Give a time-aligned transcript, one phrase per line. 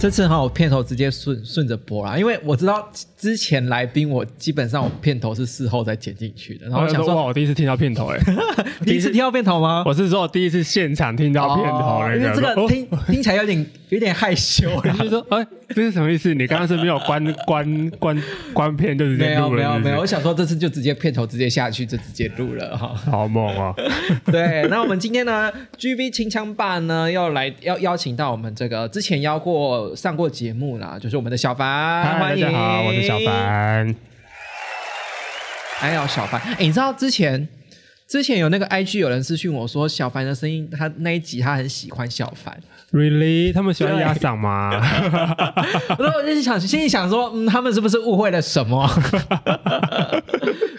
[0.00, 8.18] 这次哈，我片头直接顺顺着播啦，因为我知道之前来宾我基本上我片头是事后再剪进去的，然后我想说，哇，我第一次听到片头哎，
[8.82, 9.84] 第一次听到片头吗？
[9.84, 16.32] 我是说我第一次现场听到片头，因为这个听听起来有点有点害羞， 就是说，哎，这是什么意思？
[16.32, 18.22] 你刚刚是没有关关关
[18.54, 19.56] 关片就直接录了？
[19.56, 23.74] 没有没有没有，我想说这次就直接片头直接下去就直接录了哈，好猛啊！
[24.32, 29.89] 对，那我们今天呢，G V 清枪霸呢要来要邀请到我们这个之前邀过。
[29.94, 33.94] 上过节目啦，就是我们的小凡，欢迎，大家好，我是小凡。
[35.80, 37.48] 哎呦，小凡，哎，你知道之前
[38.06, 42.58] 之前有那个 IG 有人私讯我说，小凡的声音，他那一集他很喜欢小凡
[42.92, 43.52] ，Really？
[43.52, 44.70] 他们喜欢压嗓吗？
[44.72, 48.82] 然后 我就想，心里想说，嗯，他们是不是误会了什么？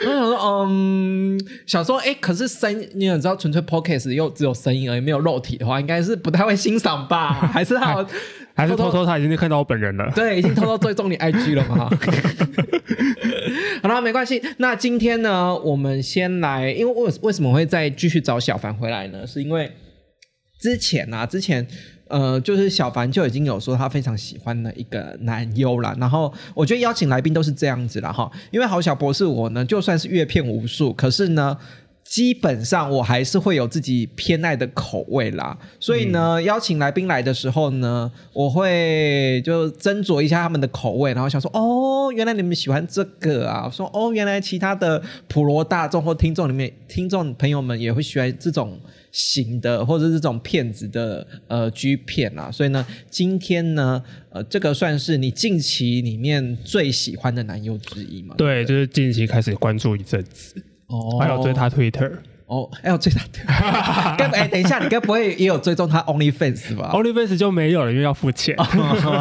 [0.03, 7.33] 我想说，嗯，想说，哎，可是声，你也知道，纯粹 Podcast 又只有声音而已，没有肉体的话，应该是不太会欣赏吧？
[7.53, 8.05] 还是他？
[8.61, 11.89] 还是偷偷他已经看到我本人了，对，已经偷偷追踪你 IG 了嘛？
[13.81, 14.39] 好了，没关系。
[14.57, 19.25] 那今天呢，我们先来，因为为为什么会再继续找小凡回来呢？
[19.25, 19.71] 是因为
[20.59, 21.65] 之前啊，之前
[22.07, 25.95] 呃，就是小凡就已经有说他非常喜欢的一个男优了。
[25.99, 31.57] 然后我觉得邀请来宾都是这样子了哈，因为好小博士我呢，就算是阅片无数，可是呢。
[32.11, 48.77] 基本上我还是会有自己偏爱的口味啦，所以呢，邀请来宾来的时候呢，我会就斟酌一下他们的口味，然后想说，哦，原来你们喜欢这个啊，说哦，原来其他的普罗大众或听众里面，听众朋友们也会喜欢这种
[49.13, 58.35] 型的或者这种骗子的呃 G 片啊，所以呢，今天呢，呃，这个算是你近期里面最喜欢的男优之一嘛？
[58.37, 60.61] 对，就是近期开始关注一阵子。
[61.19, 62.17] 还有追他 Twitter。
[62.51, 68.53] 哦，还有追他，该 哎，等一下，你该不会也有追踪他 OnlyFans 吧？OnlyFans 就没有了，因为要付钱。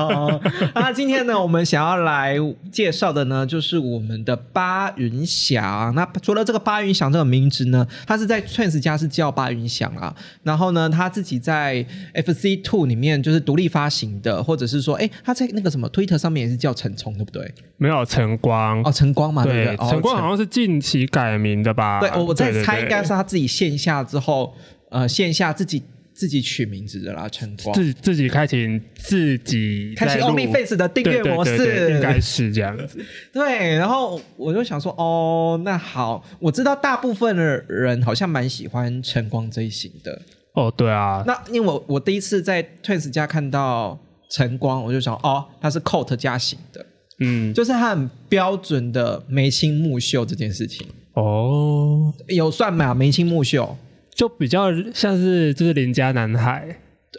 [0.74, 2.34] 那今天呢，我们想要来
[2.72, 5.94] 介绍的呢，就是我们的巴云祥。
[5.94, 10.12] 那除了这个巴云祥这个名字呢，他是在 Trans 家是叫巴云祥啊。
[10.42, 17.54] 然后呢，他自己在 FC Two 里面就是独立发行的，或者是说，哎，他在那个什么 Twitter 上面也是叫陈冲，对不对？
[17.76, 22.00] 没有晨光哦，晨光嘛，对，晨光好像是近期改名的吧？
[22.00, 23.19] 对，我在猜应该是。
[23.20, 24.54] 他自己线下之后，
[24.90, 25.82] 呃，线下自己
[26.14, 32.98] 自己取名字的啦，晨光自自己开启自己开启 OnlyFace 的订阅模式，应该是这样子。
[33.30, 40.22] 对，然后我就想说，哦，那好，我知道大部分的人好像蛮喜欢晨光这一型的。
[40.54, 41.22] 哦，对啊。
[41.26, 43.98] 那因为我我第一次在 Twins 家看到
[44.30, 46.86] 晨光，我就想，哦，他是 Coat 加型的，
[47.20, 50.86] 嗯，就是他很标准的眉清目秀这件事情。
[51.20, 52.94] 哦，有算吗？
[52.94, 53.76] 眉清目秀，
[54.14, 56.64] 就比较像是就是邻家男孩，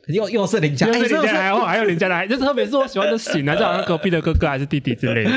[0.07, 5.29] 又又是邻家，又是邻家男孩，还有邻家男孩，就特别是我喜欢的型啊， 就好像隔壁的哥哥还是弟弟之类的。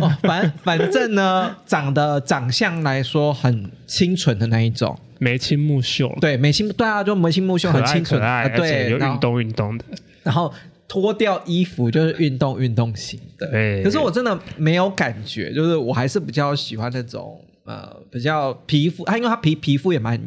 [0.00, 8.20] 哦，反反正呢，长得长相来说很清纯的那一种，眉清目秀，对，眉清对啊，就眉清目秀，很清纯，
[8.54, 9.84] 对，有运动运动的，
[10.22, 10.52] 然后
[10.86, 13.50] 脱掉衣服就是运动运动型的。
[13.50, 17.40] 对，可是我真的没有感觉，就是我还是比较喜欢那种。
[17.66, 20.18] 呃，比较皮肤，他因为他皮皮肤也蛮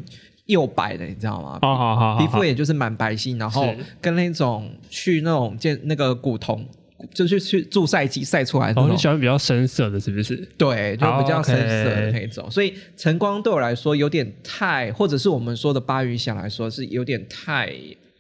[0.45, 1.57] 又白的，你知道吗？
[1.61, 6.67] 哦，好好，皮肤也就是蛮白皙，然后跟那种去那种见那个古铜，
[7.13, 8.81] 就是去驻晒机晒出来的。
[8.81, 10.35] 哦，你喜欢比较深色的，是不是？
[10.57, 12.51] 对，就比较深色的那种。
[12.51, 17.73] 所以晨光对我来说有点太，或者是我们说的巴鱼想来说是有点太。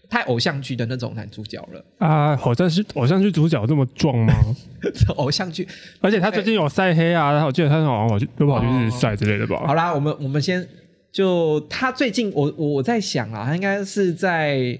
[0.09, 2.35] 太偶像剧的那种男主角了啊！
[2.35, 4.33] 好像是偶像剧主角这么壮吗？
[5.17, 5.67] 偶像剧，
[6.01, 9.61] 而且他最近有晒黑啊，然后我记得他好像跑去又跑去日晒之类的吧。
[9.67, 10.67] 好啦，我们我们先
[11.11, 14.79] 就他最近，我我在想啊，他应该是在，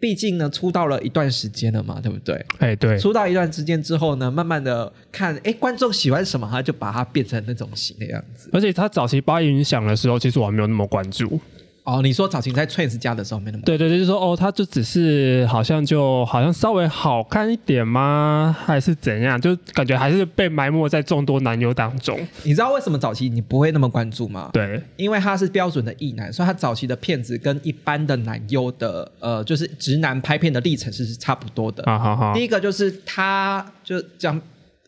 [0.00, 2.44] 毕竟呢出道了一段时间了嘛，对不对？
[2.58, 8.50] 哎，对，出道一段时间之后呢，慢慢的看，哎，观众喜欢什么，他就把它变成那种型的样子。
[8.52, 11.40] 而且他早期八音响的时候，其实我还没有那么关注。
[11.84, 18.56] 哦，你说早期在 Trans 家的时候没那么对对对，就说哦，他就只是好像就好像稍微好看一点吗？
[18.64, 19.40] 还是怎样？
[19.40, 22.16] 就感觉还是被埋没在众多男优当中。
[22.44, 24.48] 你知道为什么早期你不会那么关注吗？
[24.52, 31.82] 对，因为他是标准的异男，所以他早期的片子跟一般的男优的呃，就是直男拍片的历程是是差不多的。
[31.84, 34.40] 啊好好第，一个就是他就讲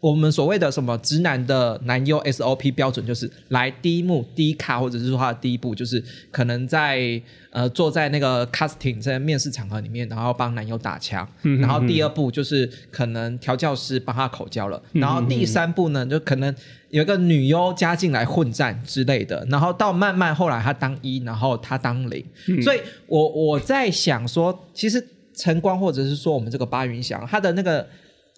[0.05, 7.19] 我们所谓的什么直男的男优 SOP 标准，就是来第一幕第一卡，或者是说他的第一步，就是可能在
[7.49, 16.55] 呃坐在那个 casting 在面试场合里面，然后帮男优打枪，嗯然后第二步就是可能调教师帮他口交了，嗯然后第三步呢就可能
[16.91, 22.61] 有一个女优加进来混战之类的，然后到慢慢后来他当一，然后他当零，嗯。
[22.61, 25.03] 所以我我在想说，其实
[25.35, 27.89] 晨光或者是说我们这个八云翔，他的那个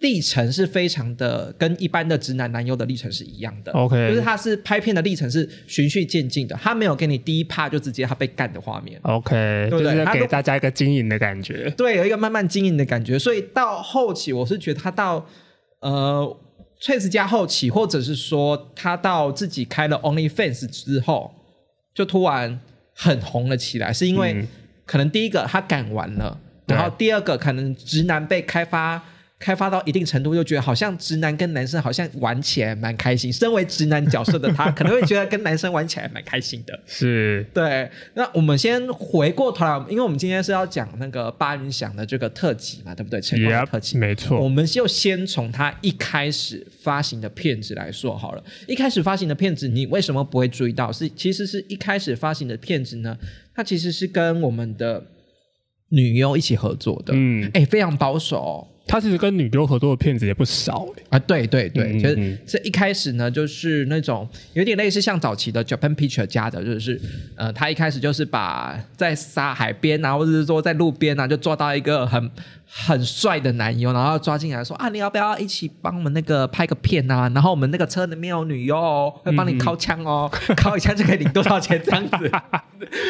[0.00, 3.72] 历程是非常的跟一般的直男男优的历程是一样的。
[3.72, 9.00] OK 就是他是拍片的历程是循序渐进的，他没有给你第一趴就直接他被干的画面。
[9.04, 9.34] OK，
[9.70, 11.72] 对不就是对他给大家一个经营的感觉。
[11.78, 15.26] 对，有一个慢慢经营的感觉，所以到后期，我是觉得他到
[15.80, 16.36] 呃
[16.78, 21.32] Trace 加后期，或者是说他到自己开了 OnlyFans 之后，
[21.94, 22.60] 就突然
[22.92, 24.46] 很红了起来，是因为嗯
[24.84, 29.02] 可能第一个他敢玩了，对然后第二个可能直男被开发。
[29.38, 33.30] 开发到一定程度，就觉得好像直男跟男生好像玩起来蛮开心。
[33.30, 36.78] 身为直男角色的他，可能会觉得跟男生玩起来蛮开心的。
[36.86, 43.20] 是，对，那我们先回过头来，因为我们今天是要讲那个八云响的这个特辑嘛，对不对？
[43.20, 48.42] 晨光的 Yep，特辑，没错我们就先从他一开始发行的片子来说好了。
[48.66, 50.90] 一开始发行的片子，你为什么不会注意到？
[50.90, 53.14] 是其实是一开始发行的片子呢，
[53.54, 55.04] 它其实是跟我们的
[55.90, 58.68] 女优一起合作的，嗯，哎，非常保守、哦。
[58.86, 60.86] 他其实跟女优合作的片子也不少。
[60.96, 62.38] 欸啊，对对对，其实嗯嗯。
[62.46, 67.00] 这一开始呢，就是那种有点类似像早期的 Japan Picture 家的，就是
[67.34, 72.30] 呃，他一开始就是把在沙海边啊，或者是说在路边啊，就做到一个很
[72.68, 77.30] 很帅的男优，然后抓进来说啊，你要不要一起帮我们那个拍个片啊？
[77.34, 82.30] 然后我们那个车里面有女优哦，会帮你敲枪哦，敲一枪就可以领多少钱这样子，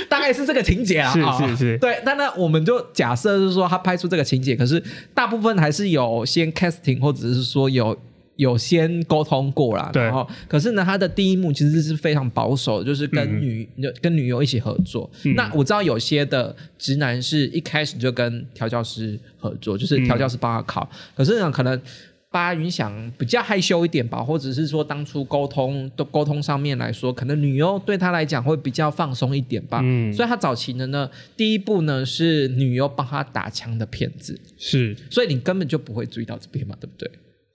[0.08, 1.12] 大概是这个情节啊。
[1.12, 4.82] 是啊是是对，那那我们就假设是说他拍出这个情节，可是
[5.14, 7.99] 大部分还是有先 casting 或者是说有
[8.37, 9.91] 有先沟通过啦。
[9.94, 13.69] 然后可是呢，他的第一幕其实是非常保守，就是跟嗯女、
[14.00, 15.11] 跟女优一起合作。
[15.35, 21.81] 那我知道有些的直男是一开始就跟调教师合作，就是调教师帮他考，可是呢，可能。
[22.29, 29.81] 巴云想比较害羞一点吧，或者是说当初沟通的沟通上面来说，可能女优对他来讲会比较放松一点吧。
[29.82, 37.11] 嗯所以他早期的呢，第一步呢是女优帮他打枪的片子，是所以你根本就不会注意到这边嘛，对不对？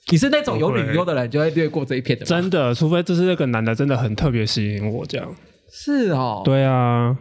[0.10, 2.26] 你是那种有女优的人，就会略过这一片的。
[2.26, 5.36] 真的，除非就是那个男的真的很特别吸引我这样。
[5.72, 7.18] 是哦，对啊，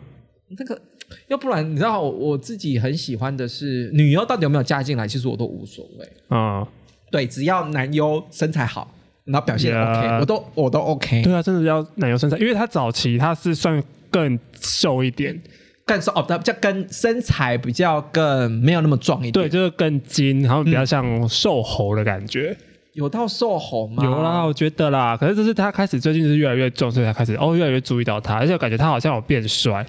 [0.59, 0.81] 那个，
[1.29, 6.37] 要不然你知道我我自己很喜欢的是女优到底有没有加进来，其实我都无所谓。
[6.37, 6.67] 啊、
[7.13, 8.93] 对，只要男优身材好，
[9.25, 11.23] 然后表现 OK，我都我都 OK。
[11.23, 13.81] 对啊，真的要男优身材，因为他早期他是算
[14.11, 15.41] 更瘦一点，
[15.87, 19.33] 更瘦哦，比较跟身材比较更没有那么壮一点。
[19.33, 22.57] 对，，就是更精，然后比较像瘦猴的感觉。
[22.93, 24.05] 有到瘦猴吗？
[24.05, 29.87] 有啦，我觉得啦，可是这是他开始最近是越来越重，所以才开始哦越来越注意到他，而且感觉他好像有变帅。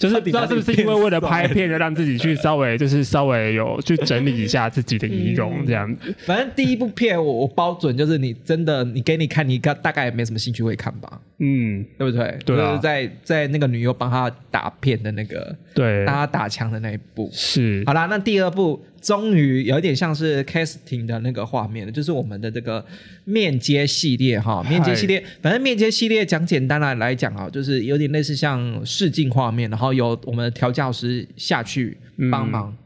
[0.00, 6.14] 就是不知道是不是因为为了拍片，就让自己去稍微就是稍微有去整理一下自己的仪容这样子。
[6.24, 12.38] 反正第一部片我我包准就是你真的你给你看，你大大概也没什么兴趣会看吧，嗯，对不对？
[12.44, 17.28] 对啊就是在在那个女优帮他打片的那个对帮，他打枪的那一部。
[17.32, 22.84] 是好啦，那第二部终于有一点像是 casting 的那个画面了，就是我们的这个
[23.24, 31.96] 面接系列哈，面接系列，反正面接系列讲简单来来讲啊，就是有点类似像试镜画面，然后有我们的调教师下去
[32.30, 32.76] 帮忙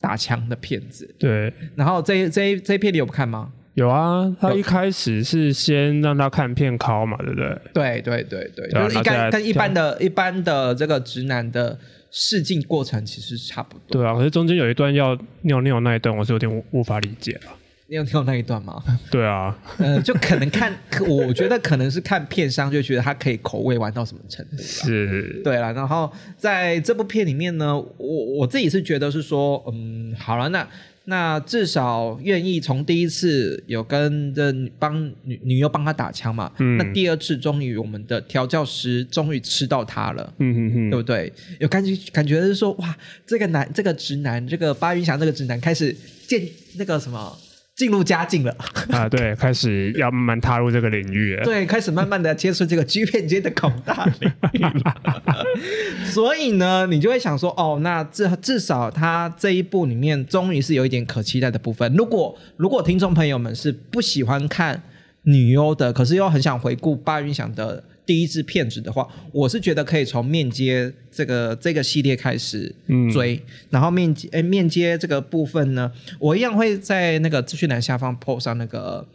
[0.00, 1.14] 打枪的片子。
[1.18, 1.52] 对。
[1.74, 3.52] 然后这这这一片你有看吗？
[3.74, 7.60] 有啊，他一开始是先让他看片考嘛，对不对？
[7.72, 11.78] 对对对对，对啊就是一那现在般跟一般的一般的这个直男的
[12.10, 14.00] 试镜过程其实差不多。
[14.00, 17.52] 对啊，可是中间有一段要尿尿那一段，我是有点无无法理解了。
[17.90, 18.82] 尿尿那一段吗？
[19.10, 20.70] 对啊， 呃，就可能看，
[21.08, 24.62] 我觉得可能是看片商就觉得他可以口味玩到什么程度啦。
[24.62, 30.68] 是，对了，然后在这部片里面呢，我我自己是觉得是说，嗯，好了，那
[31.10, 40.34] 那至少愿意从第一次有跟这帮女女优帮他打枪嘛，嗯那第二次终于我们的调教师终于吃到他了。
[40.38, 41.32] 嗯哼哼，对不对？
[41.60, 42.94] 有感觉感觉是说，哇，
[43.26, 45.96] 这个男，这个直男，这个巴云翔这个直男开始
[46.26, 46.46] 见
[46.76, 47.34] 那个什么
[47.78, 48.52] 进入佳境了，
[48.90, 51.44] 啊，对，开始要慢慢踏入这个领域了。
[51.46, 55.22] 对，开始慢慢的接触这个 G 片界的广大领域了。
[56.04, 61.94] 所以呢，你就会想说，哦，那至至少他这一部里面终于是有一点可期待的部分。
[61.94, 64.82] 如果如果听众朋友们是不喜欢看
[65.22, 72.74] 女优的，可是又很想回顾八云想的第一支片子的话，我是觉得可以从面接这个这个系列开始
[73.12, 73.38] 追，
[73.68, 79.06] 然后面接诶面接这个部分呢，我一样会在那个资讯栏下方 post 上那个。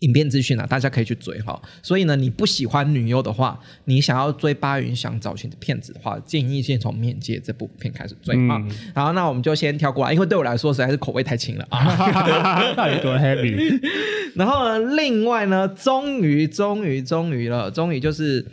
[0.00, 1.60] 影片资讯啊，大家可以去追哈。
[1.82, 8.62] 所以呢，你不喜欢女优的话，你想要追巴云想找寻的片子的话，建议先从《面界》这部片开始追啊。
[8.94, 12.74] 然后，那我们就先跳过来，因为对我来说实在是口味太轻了啊。
[12.76, 13.80] 到底多 heavy？
[14.36, 18.44] 然后呢，另外呢，终于，终于，终于了，终于就是。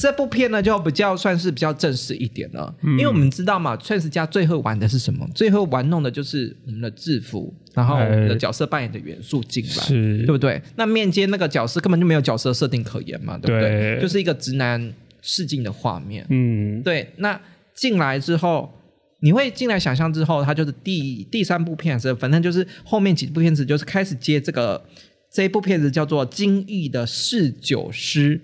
[0.00, 5.28] 这部片呢，就比较算是比较正式一点了，因为我们知道嘛，Trans 家最后玩的是什么？
[5.34, 9.86] 最后玩弄的就是我们的制服，然后我们的角色扮演的元素进来，
[10.24, 10.62] 对不对？
[10.76, 14.00] 那面接那个角色根本就没有角色设定可言嘛，对不对？
[14.00, 14.90] 就是一个直男
[15.20, 17.06] 试镜的画面，嗯，对。
[17.18, 17.38] 那
[17.74, 18.72] 进来之后，
[19.20, 24.82] 你会进来想象之后，它就是第第三部片子，反正就是后面几部片子就是开始接这个
[25.30, 28.40] 这一部片子叫做《精益的侍酒师》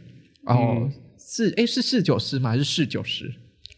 [0.54, 0.90] 哦。
[1.26, 2.50] 是哎，是四九师吗？
[2.50, 3.32] 还是四九师？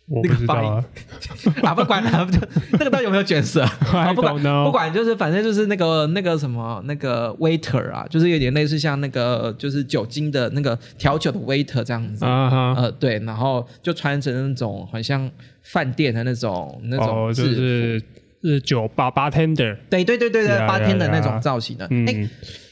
[0.07, 0.85] 我不知道啊，
[1.63, 2.27] 啊不管了，
[2.73, 3.63] 那个到底有没有卷舌？
[4.15, 15.31] 不管不管，就是反正就是那个那个什么那个 waiter 啊，就是有点类似像那个就是酒精的那个调酒的 waiter 这样子啊呃对，然后就穿成那种很像
[15.63, 18.03] 饭店的那种那种就是
[18.43, 21.85] 是酒吧 bartender，对对对对对 bartender 那种造型的。
[22.07, 22.27] 哎，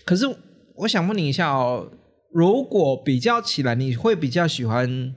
[0.07, 0.27] 可是
[0.75, 1.87] 我想问你一下哦。
[2.37, 5.15] 如果比较起来，你会比较喜欢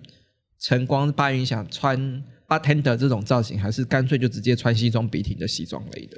[0.57, 6.17] 晨光八云想穿 bartender 这种造型，还是干脆就直接穿西装笔挺的西装类的？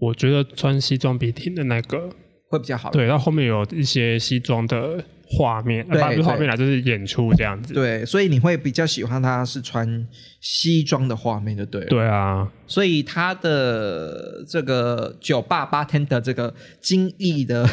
[0.00, 2.08] 我觉得穿西装笔挺的那个
[2.48, 2.90] 会比较好。
[2.90, 7.74] 对，它后面有一些西装的画面，不是画面啦，就是演出这样子。
[7.74, 10.08] 对，所以你会比较喜欢他是穿
[10.40, 11.86] 西装的画面，就对了。
[11.88, 17.68] 对啊，所以他的这个酒吧 bartender 这个精益的。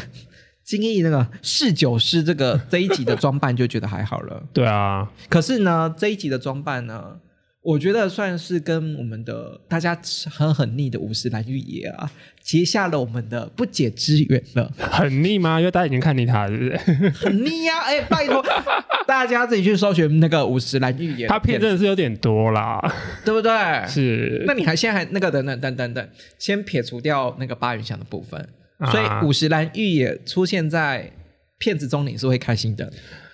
[0.66, 4.44] 金毅那个侍酒师这个这一集的装扮就觉得还好了。
[4.52, 7.18] 对啊，可是呢，这一集的装扮呢，
[7.62, 9.96] 我觉得算是跟我们的大家
[10.32, 12.10] 很很腻的五十岚玉野啊，
[12.42, 14.72] 结下了我们的不解之缘了。
[14.78, 15.60] 很腻吗？
[15.60, 17.10] 因为大家已经看腻他，是不是？
[17.14, 17.82] 很腻呀！
[17.86, 18.44] 哎，拜托
[19.06, 22.82] 大家自己去搜寻那个五十岚玉野，他片真的是有点多啦，
[23.24, 23.52] 对不对？
[23.88, 24.44] 是。
[24.48, 28.50] 那你还现在还那个等等等等等，先撇除掉那个八云香的部分。
[28.92, 31.12] 所以五十岚玉也出现在
[31.58, 32.92] 片子中，你是会开心的。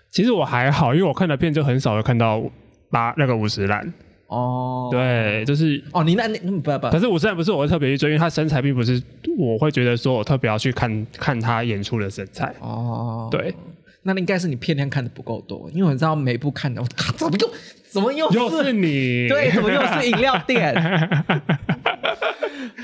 [0.10, 2.43] 其实我还好，因为我看的片就很少有看到
[2.89, 3.93] 八那个五十岚。
[4.27, 9.01] 哦，对，就是哦，你那那不不，可是五十岚不是我会特别去追，因为他身材并不是
[9.38, 12.53] 我会觉得说我特别要去看看他演出的身材。
[12.62, 13.53] 哦，对，
[14.03, 17.50] 那应该是你片量看的不够多，因为我知道每部看的，我靠，怎么又
[17.89, 19.27] 怎么又又是你？
[19.27, 20.74] 对，怎么又是饮料店？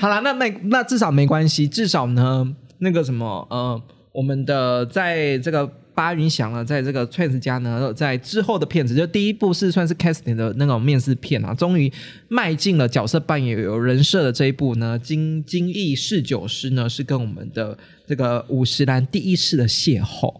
[0.00, 3.80] 好了，那没那至少没关系，至少呢，那个什么，呃，
[4.12, 11.92] 我们的在这个巴云祥啊，在这个 Trans 家呢，在之后的片子，就第一部是算是 casting 的那种面试片啊，终于
[12.28, 20.32] 迈进了角色扮演有人设的这一步呢，金金翼侍酒师呢是跟我们的这个五十岚第一次的邂逅，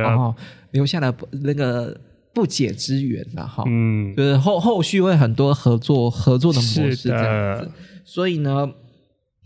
[0.00, 0.32] 然后
[0.70, 1.98] 留下了那个
[2.32, 7.70] 不解之缘了哈，嗯，就是后后续会很多合作合作的模式这样子，
[8.04, 8.70] 所以呢。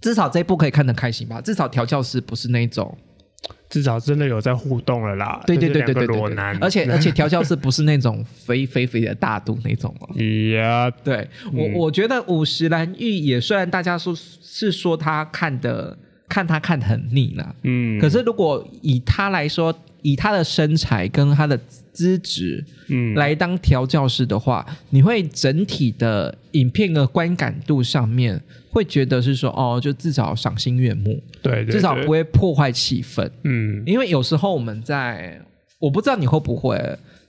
[0.01, 1.41] 至少这一部可以看得开心吧？
[1.41, 2.97] 至少调教师不是那种，
[3.69, 5.43] 至少真的有在互动了啦。
[5.47, 10.09] 对对对对对对，而且 而且调教师不是那种肥肥肥的大肚那种哦。
[10.55, 15.97] 呀，对我我觉得五十岚玉也虽然大家说是说他看的
[16.29, 19.75] 看他看的很腻了，嗯，可是如果以他来说。
[20.05, 21.59] 以他的身材跟他的
[21.91, 28.39] 资质，嗯，来当调教师的话，你会整体的影片的观感度上面
[28.71, 35.41] 会觉得是说，哦，就至少赏心悦目，对，至少不会破坏气氛，嗯，因为有时候我们在，
[35.79, 36.79] 我不知道你会不会，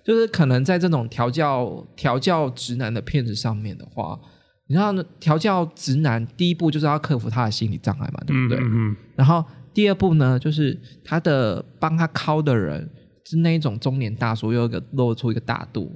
[0.03, 4.19] 就是可能在这种调教调教直男的片子上面的话，
[4.67, 8.59] 你知道调教直男第一步就是要克服他的心理障碍嘛，对不对？
[8.61, 9.41] 嗯，然后。
[9.75, 12.89] 第二步呢，就是他的帮他敲的人
[13.29, 15.91] 是那一种中年大叔，又一个露出一个大肚。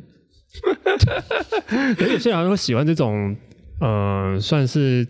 [1.97, 3.35] 有些人会喜欢这种，
[3.79, 5.07] 呃，算是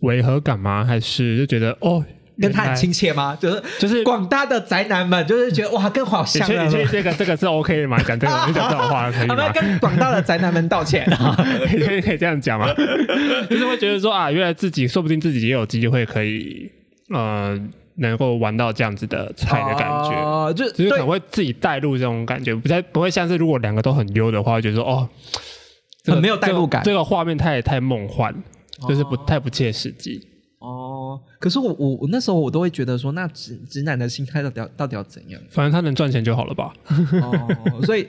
[0.00, 0.84] 违和感吗？
[0.84, 2.04] 还是就觉得哦，
[2.38, 3.34] 跟他很亲切吗？
[3.40, 6.68] 就是就是广大的宅男们，就是觉得哇，更好像了。
[6.68, 7.96] 这这个这个是 OK 的吗？
[8.02, 9.34] 讲这个讲这种话可以吗？
[9.34, 11.34] 我们跟广大的宅男们道歉啊，
[11.70, 12.66] 可以可以这样讲吗？
[13.48, 16.70] 就是会觉得说啊，原来自己说不定自己也有机会可以，
[17.08, 17.58] 呃。
[17.96, 20.10] 能够玩到这样子的菜的感觉。
[20.10, 25.08] 哦，就就是可能会自己带入这种感觉，不太不会像是如果两个都很优的话，会觉得说哦，
[26.02, 28.34] 这个很没有代入感这个这个画面太太梦幻，
[28.88, 30.28] 就是不哦太不切实际。
[30.58, 35.40] 哦，可是我我我那时候我都会觉得说，那直直男的心态到底要到底要怎样？
[35.50, 36.72] 反正他能赚钱就好了吧？
[37.20, 38.06] 哦，所以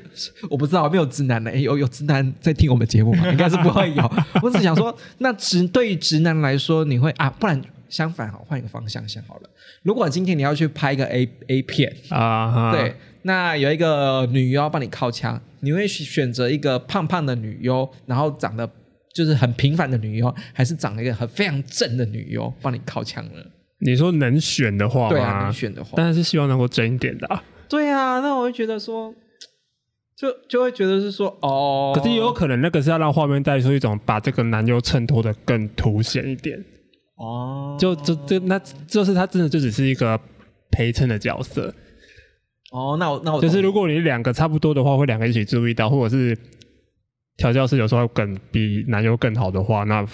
[0.52, 3.28] 我不知道没有直男的，诶有有直男在听我们节目吗？
[3.32, 4.12] 应该是不会有。
[4.44, 7.60] 我只想说，那直对于直男来说，你会啊，不然
[7.94, 9.50] 相反好，换一个方向想好了。
[9.84, 18.68] 如果今天你要去拍一个 A A 片，啊哈，对，那有一个女优帮你靠枪，你会选择一个胖胖的女优，然后长得
[19.14, 23.44] 就是很平凡的女优，还是长了一个很非常正的女优帮你靠枪呢？
[23.78, 25.54] 你说能选的话对啊，能？
[25.54, 29.14] 选的话，当然是希望能够真一点的、啊，对啊，那我会觉得说，
[30.18, 36.64] 就就会觉得是说，哦，可是也有可能那个是要让画面带出一种把这个男优衬托的更凸显一点，
[37.24, 40.20] 哦，就就这那就是他真的就只是一个
[40.72, 41.74] 陪衬的角色，
[42.72, 46.38] 哦，那我那我就是如果你两个差不多的话，会两个一起注意到，或者是
[47.38, 50.06] 调教师有时候更比男友更好的话，那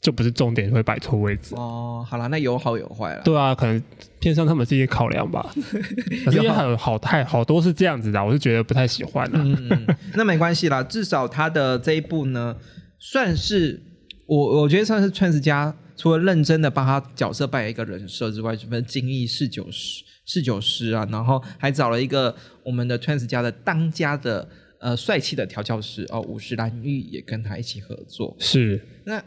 [0.00, 1.54] 就不是重点会摆错位置。
[1.56, 3.22] 哦，好了，那有好有坏了。
[3.24, 3.82] 对啊，可能
[4.20, 5.50] 偏向他们是一些考量吧。
[6.26, 9.42] 可是也很好太好多是这样子的啊，我是觉得不太喜欢啊。
[9.42, 12.54] 嗯，嗯，那没关系啦，至少他的这一部呢，
[12.98, 13.82] 算是
[14.26, 24.48] 我我觉得算是 Trans 家除了认真的帮他角色扮演一个人设之外，什么精益侍酒师侍酒师啊，然后还找了一个我们的 Trans 家的当家的
[24.80, 28.36] 呃帅气的调教师哦，五十岚玉也跟他一起合作。
[28.38, 29.22] 是，那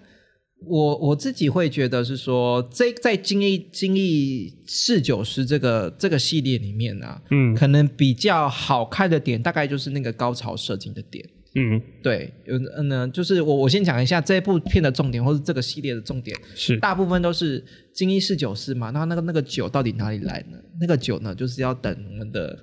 [0.66, 11.24] 我我自己会觉得是说，这在精益精益侍酒师这个这个系列里面啊，嗯可能比较好看的点，大概就是那个高潮设计的点。
[11.60, 18.92] 嗯，对，有嗯呢，就是我我先讲一下这部片的重点，或是这个系列的重点，是大部分都是精一侍酒师嘛。
[18.92, 20.58] 那那个那个酒到底哪里来呢？
[20.80, 22.56] 那个酒呢，就是要等我们的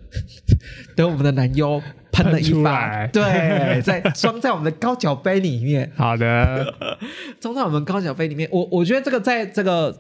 [0.95, 1.83] 等我们的男优
[2.13, 6.73] 喷了一发，对，在装在我们的高脚杯里面，好的，
[7.41, 8.49] 装在我们高脚杯里面。
[8.53, 9.99] 我我觉得这个在这个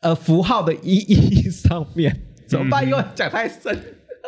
[0.00, 2.16] 呃符号的意义上面，
[2.48, 2.82] 怎么办？
[2.88, 3.78] 因为讲太深。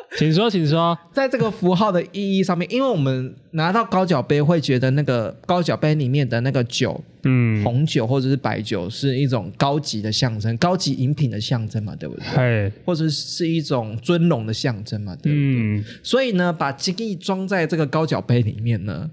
[0.17, 0.99] 请说，请说。
[1.13, 12.25] 在这个符号的意义上面，因为我们拿到高脚杯，会觉得那个高脚杯里面的那个酒，嗯，红酒或者是白酒，是一种高级的象征，高级饮品的象征嘛，对不对？
[12.35, 15.57] 嘿，或者是一种尊荣的象征嘛，对不对？
[15.59, 19.11] 嗯，所以呢，把精力装在这个高脚杯里面呢，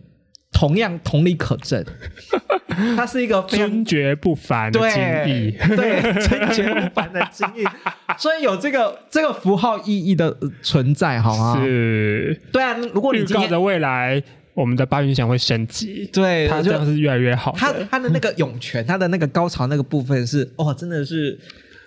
[0.54, 1.84] 同样同理可证，
[2.96, 7.64] 它是一个尊爵不凡的精对益，对，尊爵不凡的精益，
[8.18, 11.60] 所以有这个这个符号意义的呃存在，好吗？
[11.60, 12.40] 是。
[12.52, 14.22] 对啊，如果你预告着未来
[14.54, 17.58] 我们的八云翔会升级，对，就它这样是越来越好的。
[17.58, 21.38] 他他的那个涌泉，他的那个高潮那个部分是哦，真的是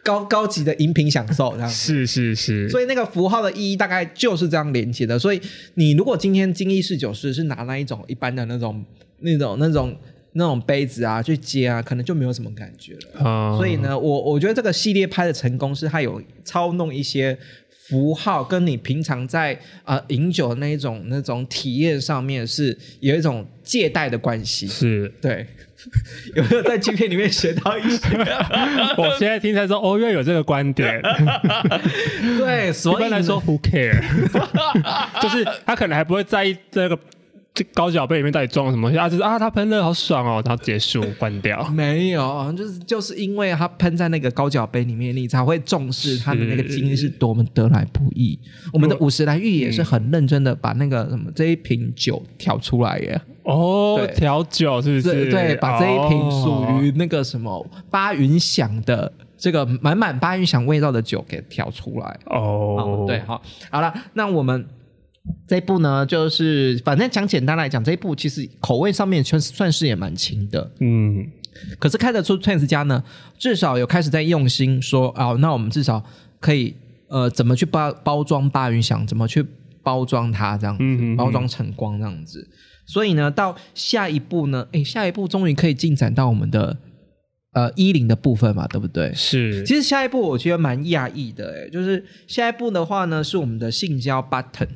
[0.06, 1.74] 高高级的饮品享受这样子。
[1.74, 5.18] 是是是，所以那个符号的意义大概就是这样连接的。
[5.18, 5.40] 所以
[5.74, 8.84] 你如果今天精益侍酒师是拿那一种一般的那种
[9.18, 9.96] 那种那种
[10.34, 13.20] 那种杯子啊去接啊，可能就没有什么感觉了。
[13.24, 17.36] 嗯，所以呢，我我觉得这个系列拍的成功是它有操弄一些
[17.88, 24.66] 符号，跟你平常在呃饮酒的那一种那种体验上面是有一种借贷的关系。
[24.66, 25.46] 是对，
[26.34, 28.16] 有没有在剧片里面学到一些？
[28.98, 31.00] 我现在听才说，哦，原来有这个观点。
[32.38, 34.02] 对，一所以呢般来说，Who care？
[35.22, 36.98] 就是他可能还不会在意这个
[37.56, 41.66] 这高脚杯里面到底装了什么啊，就是啊，它喷了好爽哦，然后结束 关掉。
[41.70, 48.38] 没有，就是就是因为它喷在那个高脚杯里面，你才会重视它的那个经历是多么得来不易。
[48.74, 55.14] 我们的五十来玉也是很认真的把那个什么这一瓶酒调出来耶，哦，调酒是不是？
[55.14, 62.18] 对对，把这一瓶哦属于那个什么八云响的这个满满八云响味道的酒给调出来。
[62.26, 63.40] 哦哦，，对，好，
[63.70, 64.66] 好了，那我们
[65.48, 71.26] 这一部呢，就是反正讲简单来讲，这一部其实口味上面算算是也蛮轻的，嗯，
[71.78, 73.02] 可是看得出 Trans 家呢，
[73.38, 76.04] 至少有开始在用心说，哦，那我们至少
[76.40, 76.74] 可以
[77.08, 79.44] 呃，怎么去包包装八云响，怎么去
[79.82, 82.48] 包装它这样子，包装成光这样子。
[82.88, 86.76] 所以呢，到下一步呢，哎，下一步终于可以进展到我们的
[87.52, 89.12] 呃一零的部分嘛，对不对？
[89.14, 94.68] 是，其实下一步我觉得蛮讶异的，哎，就是下一步的话呢，是我们的性交 button，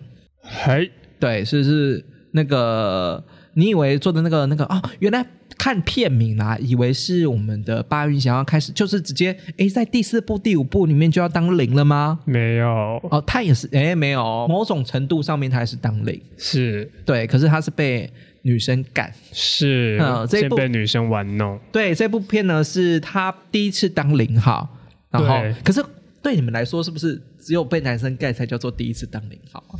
[0.50, 3.22] 嘿，对，是是那个
[3.54, 5.24] 你以为做的那个那个哦，原来
[5.56, 12.18] 看片名啦，以为是我们的八云想要开始，就是直接诶，在第四部、第五部里面就要当零了吗？
[12.24, 12.66] 没有，
[13.10, 16.90] 哦，他也是诶，没有，某种程度上面他还是当零，是。
[17.04, 18.10] 对，可是他是被
[18.42, 19.12] 女生干。
[19.32, 24.68] 是嗯，部被女生玩弄，对，这部片呢是他第一次当零号，
[25.10, 25.84] 然后可是
[26.22, 29.78] 对你们来说，是不是只有被男生干才叫做第一次当零号啊？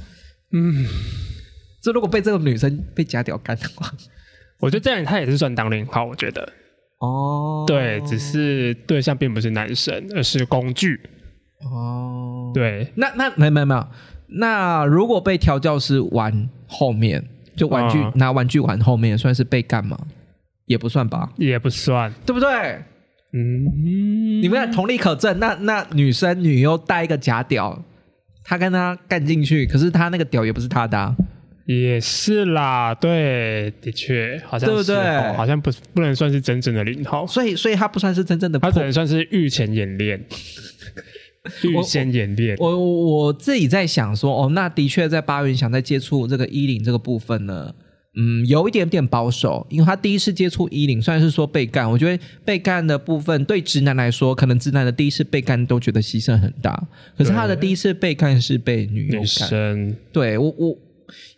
[0.53, 0.85] 嗯，
[1.81, 3.93] 这如果被这个女生被假屌干的话，
[4.59, 6.53] 我觉得这样他也是算当零号，我觉得。
[6.99, 11.01] 哦，对，只是对象并不是男生，而是工具。
[11.65, 13.87] 哦，对，那那没没有没有，
[14.29, 17.25] 那如果被调教师玩后面，
[17.57, 19.99] 就玩具、嗯拿玩具玩后面，算是被干吗？
[20.67, 22.13] 也不算吧，也不算。
[22.27, 22.49] 对不对？
[23.33, 27.83] 嗯，你们看同理可证，那那女生女优带一个假屌，
[28.51, 31.15] 她跟他干进去，可是他那个屌也不是他的、啊，
[31.67, 34.97] 也是啦，对，的确，好像是对不对？
[34.97, 40.21] 哦好像不不能算是真正的零号，所以所以他不算是真正的他只能算是御前演练，
[41.63, 42.57] 预先演练。
[42.59, 47.73] 我我自己在想说，哦，那的确在八云想在接触这个衣领这个部分呢，
[48.17, 60.77] 嗯，有一点点保守，因为他第一次接触衣领，虽然是说被干，我觉得被干的部分对直男来说，可能直男的第一次被干都觉得牺牲很大，可是他的第一次被干是被女友女干，生对我我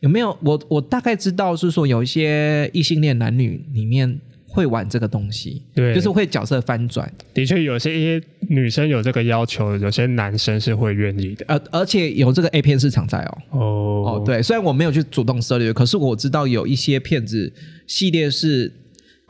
[0.01, 4.19] 有没有我我大概知道是说有一些异性恋男女里面
[4.53, 11.45] 会玩这个东西，对就是会角色翻转，的确有些女生有这个要求，有些男生是会愿意的。
[11.49, 13.39] 而而且有这个 A 片市场在哦。
[13.51, 13.59] 哦
[14.05, 17.51] 哦，，对，虽然我没有去主动涉猎，可是我知道有一些片子
[17.87, 18.71] 系列是，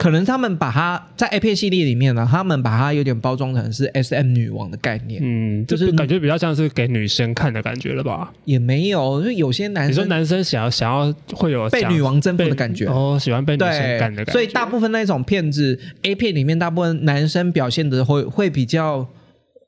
[0.02, 8.32] 可能他们把它在 A 片系列里面呢，他们把它有点包装成是 S M 女王的概念，嗯，就就是是感觉比较像是给女生看的感觉了吧？
[8.44, 12.86] 也没有，就有些男你说生男生想要想要会有被女王征服的感觉。
[12.86, 19.08] 哦，喜欢被女生对干的感觉，所以大部分那种片子 A 片里面，大部分男生表现的会会比较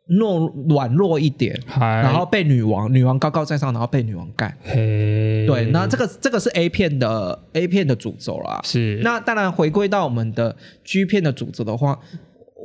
[0.08, 4.54] 懦软弱一点，然后被女王女王高高在上，然后被女王干。
[4.62, 8.60] 嘿，对，那这个这个是 A 片的 A 片的主轴啦。
[8.64, 11.98] 是那当然，回归到我们的 G 片的主轴的话，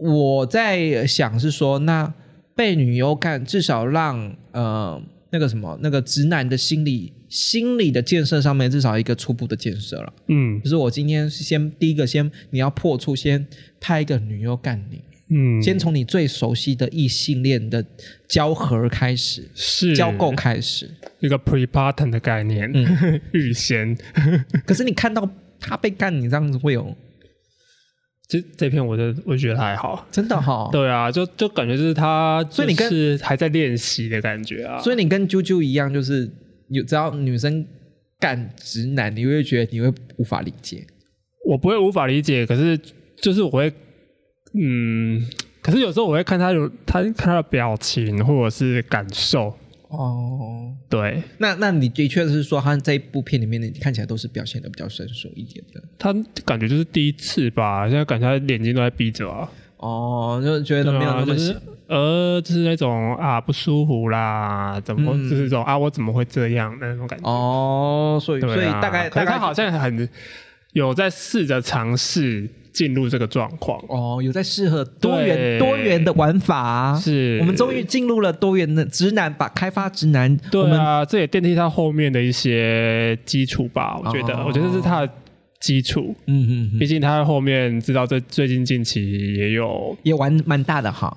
[0.02, 2.14] 我在想是说，那
[2.56, 10.12] 被女优干，至少让呃那个什么那个直男的心理心理的建设上面，至少一个初步的建设了。
[10.28, 13.48] 嗯就是我今天先第一个先你要破处，先
[13.80, 17.86] 拍一个女优干你，嗯，先从你最熟悉的异性恋的
[18.28, 20.90] 交合开始，是交媾开始。
[21.20, 23.96] 一个 pre button 的概念，嗯 预先。
[24.66, 26.96] 可是你看到他被干，你这样子会有
[28.28, 30.08] 这这片我就我觉得还好。
[30.12, 34.80] 真的哈、 对啊，就就感觉就是他，所以你跟是还在练习的感觉啊。
[34.82, 36.30] 所以你跟啾啾一样，就是
[36.70, 37.66] 有只要女生
[38.20, 40.86] 干直男，你会觉得你会无法理解。
[41.46, 42.80] 我不会无法理解，可是
[43.22, 43.74] 就是我会，
[44.54, 45.26] 嗯，
[45.62, 49.56] 可是有时候我会看他有他看他的表情或者是感受，
[49.90, 55.82] 哦，对那那你的确是说，他这一部片里面，你看起来都是表现的比较生疏一点的。
[55.98, 56.14] 他
[56.46, 61.56] 感觉就是第一次吧，现在感觉他眼睛都在闭着啊，哦，就觉得没有那么啊就是
[61.88, 67.30] 呃，就是那种啊不舒服啦，怎么、嗯就是这种啊我怎么会这样那种感觉。
[67.30, 70.08] 哦，所以、啊所以大概大概可是他好像很
[70.74, 76.96] 有在试着尝试进入这个状况，哦有在适合多元多元的玩法、啊。
[77.00, 80.36] 是我们终于进入了多元的直男，把开发直男。
[80.52, 84.00] 对啊，这也奠定他后面的一些基础吧。
[84.04, 85.10] 我觉得，哦我觉得这是他的
[85.60, 86.16] 基础。
[86.28, 91.16] 嗯嗯嗯，毕竟他后面知道这最近近期也有也玩蛮大的哈。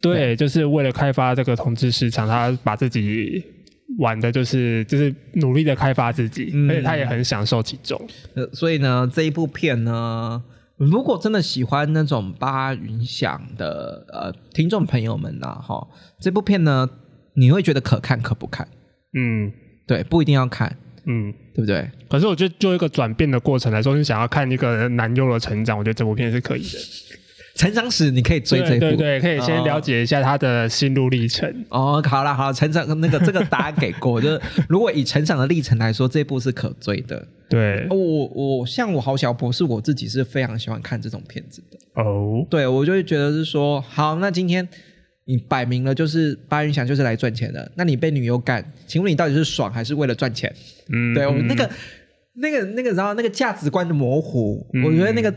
[0.00, 3.42] 对，就是为了开发这个同志市场，他把自己
[3.98, 7.98] 玩的就是就是努力的开发自己，嗯而且他也很享受其中。
[8.34, 10.42] 呃，所以呢，这一部片呢，
[10.76, 15.86] 如果真的喜欢那种八云响的呃听众朋友们呐、哈，
[16.20, 16.88] 这部片呢，
[17.34, 18.68] 你会觉得可看可不看，
[19.12, 19.52] 嗯
[19.86, 21.32] 对，不一定要看，嗯。
[21.54, 21.88] 对不对？
[22.08, 26.78] 可是我觉得，就一个转变的过程来说，你想要看一个男优的成长，我觉得这部片是可以的。
[27.54, 31.48] 成长史你可以追这一部，对可以先了解一下他的心路历程。
[31.68, 37.26] 哦，好了好了，成长那个这个答案给过，就是如果以成长的历程来说，这部是可追的。
[37.48, 42.02] 对我我像我好小博士，我自己是非常喜欢看这种片子的。
[42.02, 44.66] 哦，对我就会觉得是说，好，那今天
[45.24, 50.52] 你摆明了就是八云翔就是来赚钱的，那你被女友干，请问你到底是爽还是为了赚钱？
[50.92, 51.70] 嗯，对我嗯那个
[52.34, 55.32] 那个那个，然后那个价值观的模糊，嗯我觉得那个。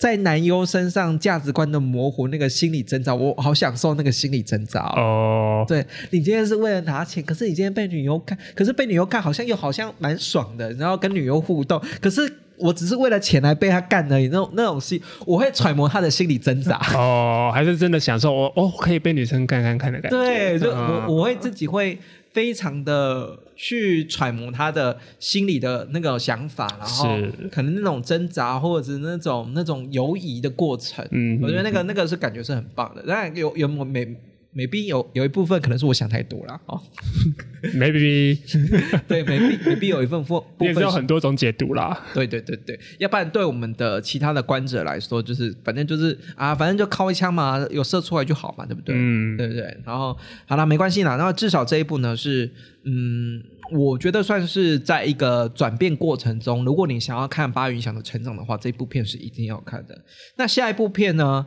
[0.00, 4.80] 在男优身上价值观的模糊，那个心理挣扎，我好享受那个心理挣扎。
[4.96, 16.80] 哦，对你今天是为了拿钱，可是你今天被女优看，可是被女优看好像又好像蛮爽的，然后跟女优互动，可是我只是为了钱来被她干而已， 那种那种心，我会揣摩她的心理挣扎。
[16.94, 20.16] 哦，还是真的享受我哦，可以被女生干干看的感觉。
[20.16, 21.98] 对，就嗯我我会自己会
[22.32, 27.32] 非常的去揣摩他的心里的那个想法，然后是。
[27.50, 33.02] 可能那种挣扎或者是那种那种犹疑的过程，嗯我觉得那个那个是感觉是很棒的。
[33.02, 34.16] 当然有有每
[34.54, 36.80] maybe 有有一部分可能是我想太多了哦。
[37.74, 38.38] maybe
[39.06, 42.06] 对，maybe maybe 有一份部部分是也是有很多种解读啦。
[42.14, 48.94] 对对对对，要不然对我们的其他的观者来说，就是反正就是啊，反正就靠一枪嘛，有射出来就好嘛，对不对？
[48.96, 49.62] 嗯，对不对？
[49.84, 51.16] 然后好了，没关系啦。
[51.16, 52.50] 然后至少这一部呢是，
[52.84, 60.02] 嗯，我觉得算是在一个转变过程中，如果你想要看巴云翔的成长的话，这部片是一定要看的。
[60.36, 61.46] 那下一部片呢？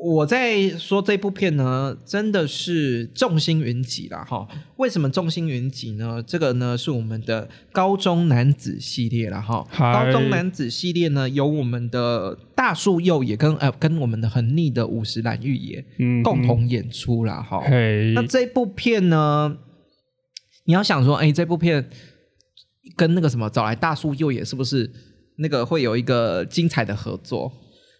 [0.00, 4.46] 我在说这部片呢，真的是众星云集啦哈。
[4.76, 6.22] 为什么众星云集呢？
[6.24, 9.66] 这个呢是我们的高中男子系列了哈。
[9.76, 17.60] 高中男子系列呢，有我们的大树佑也跟呃跟我们的很腻的五十岚玉也嗯共同演出了哈。
[17.62, 19.58] 嘿那，这部片呢，
[20.66, 21.90] 你要想说，哎，这部片
[22.94, 24.88] 跟那个什么找来大树佑也是不是
[25.38, 27.52] 那个会有一个精彩的合作？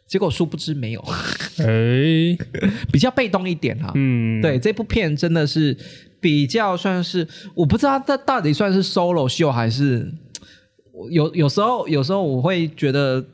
[0.09, 1.01] 结果殊不知没有，
[1.61, 2.37] 哎，
[2.91, 5.77] 比较被动一点啊、嗯，对，这部片真的是
[6.19, 10.11] 比较算是，我不知道它到底算是 solo 秀还是
[11.11, 13.25] 有有时候有时候我会觉得。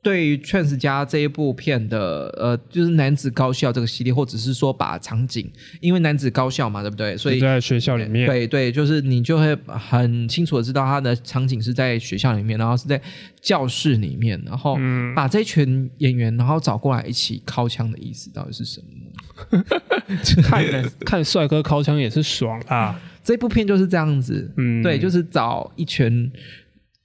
[0.00, 7.16] 对于《劝死家》这一部片的呃，就是男子高校这个系列，或者是说把场景，因为男子高校嘛，对不对？
[7.16, 13.00] 所以在学校里面，对对，就是你就会很清楚的知道他的场景是在学校里面，然后是在
[13.40, 19.64] 教室里面，然后嗯把这群演员然后找过来一起敲枪的意思到底是什么？
[20.42, 22.98] 看人看帅哥掏枪也是爽啊。
[23.22, 26.30] 这部片就是这样子，嗯，对，就是找一群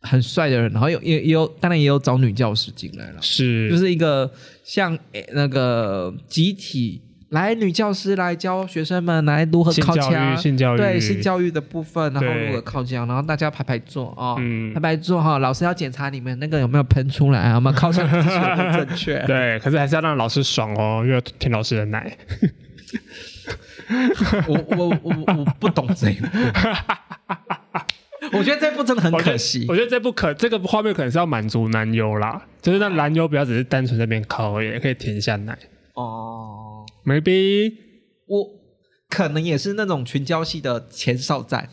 [0.03, 3.69] 很帅的人，然后有也也有当然也有找女教师进来了，是。
[3.69, 4.31] 就是一个
[4.63, 4.97] 像
[5.33, 14.73] 那个集体来女教师来教学生们来如何性教靠枪育，，性教育，对性教育的部分，然后如何靠枪，然后大家排排坐啊，嗯。
[14.73, 19.17] 排排坐哈，老师要检查你们那个有没有喷出来，有没有靠枪姿势有没有正确。
[19.27, 22.15] 对，可是还是要让老师爽哦，因为舔老师的奶。
[24.47, 26.27] 我我我我不懂这一部，
[28.33, 29.75] 我觉得这部真的很可惜我。
[29.75, 35.57] 觉得这部可这个画面可能是要满足男优啦，就是让男优不要只是单纯在那边靠而已，也可以舔一下奶。
[35.93, 37.73] 哦，Maybe
[38.27, 38.47] 我
[39.09, 41.69] 可能也是那种群交系的前哨站，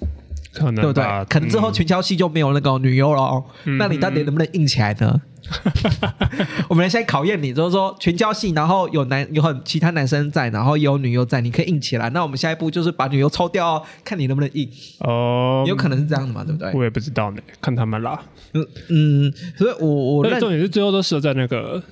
[0.53, 1.05] 可能对不对？
[1.29, 3.45] 可能之后嗯群交系就没有那个女优了哦。
[3.79, 5.21] 那你到底能不能硬起来呢？
[6.69, 12.09] 我们现在考验你，就是说全交系，然后有男有很其他男生在，然后也有女优在，你可以硬起来。
[12.11, 14.69] 那我们下一步就是把女优抽掉哦，看你能不能硬。
[15.01, 16.73] 哦，有可能是这样的嘛，对不对？
[16.75, 18.21] 我也不知道呢，看他们啦。
[18.53, 21.83] 嗯嗯，所以我我重点是最后都设在那个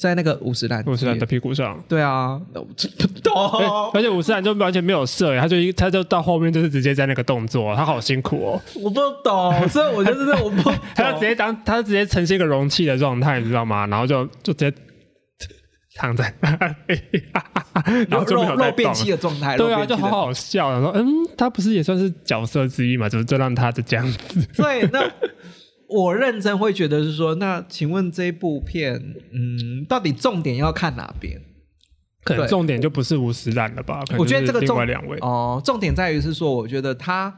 [0.00, 1.78] 在那个五十岚，五十岚的屁股上。
[1.86, 13.86] 对啊，我不欸懂，而且五十岚就完全没有射，他就一他就到后面就是直接在那个动作，他好辛苦哦， 我不懂，所以我就是我不懂， 他就直接当他就直接呈现一个容器的状态，你知道吗？
[13.86, 14.74] 然后就就直接
[15.96, 16.50] 躺在那
[16.88, 17.00] 里，
[18.08, 19.10] 然后就没漏有再动漏便器。
[19.10, 20.70] 的状态，对啊，就好好笑。
[20.70, 21.04] 然后嗯，
[21.36, 23.08] 他不是也算是角色之一嘛？
[23.08, 24.18] 就就让他就这样子。
[24.56, 25.02] 对，那
[25.90, 28.94] 我认真会觉得是说，那请问这部片，
[29.32, 31.40] 嗯，到底重点要看哪边？
[32.24, 34.04] 对可能重点就不是吴思兰了吧？
[34.18, 37.34] 我觉得这个另重外两位哦，重点在于是说，我觉得他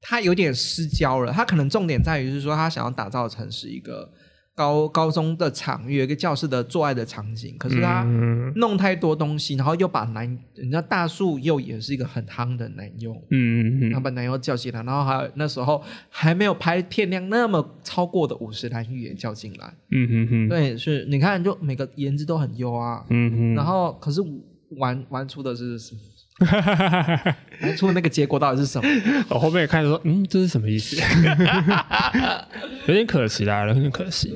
[0.00, 1.32] 他有点失焦了。
[1.32, 4.12] 他可能重点在于是说，他想要打造成是一个
[4.54, 8.52] 高高中的场域，有一个教室的做爱的场景，可是他嗯。
[8.56, 13.12] 弄太多东西，然后又把男，人家大树又也是一个很夯的男优。
[13.30, 24.22] 嗯嗯嗯，他把男优叫进来，然后还有那时候还没有拍片量那么超过的五十男玉也叫进来，嗯哼哼，对，是你看就每个颜值都很优啊，嗯哼，然后可是
[24.76, 26.00] 玩玩出的是什么？
[27.62, 28.88] 玩出的那个结果到底是什么？
[29.28, 30.96] 我后面也看说，嗯，这是什么意思？
[32.86, 34.34] 有点可惜啦，有点可惜。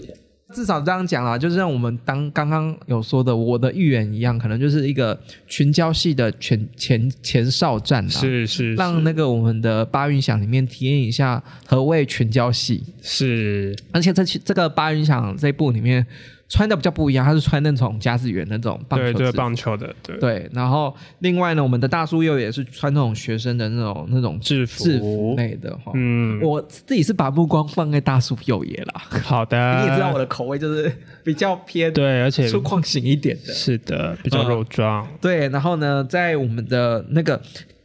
[0.54, 12.82] 至少这样讲啦，就是像我们当刚刚有说的，我的预言一样，可能就是一个群交系的前前前哨战啦，是是让那个我们的八云响里面体验一下何谓群交系。
[13.02, 16.06] 是而且这期这个八云响这部里面
[16.48, 20.16] 穿的比较不一样，他是穿那种甲子园那种棒球棒球的对。
[20.18, 25.34] 对，然后另外呢，我们的大叔又也是穿那种学生的那种那种制服制服。
[25.36, 25.92] 类的哈。
[25.94, 30.90] 嗯，我自己是把目光放在大叔右爷啦，好的，你也知道我的口味就是
[31.22, 33.52] 比较偏对，而且粗犷型一点的。
[33.52, 37.38] 是的，比较肉壮，对，然后呢，在我们的那个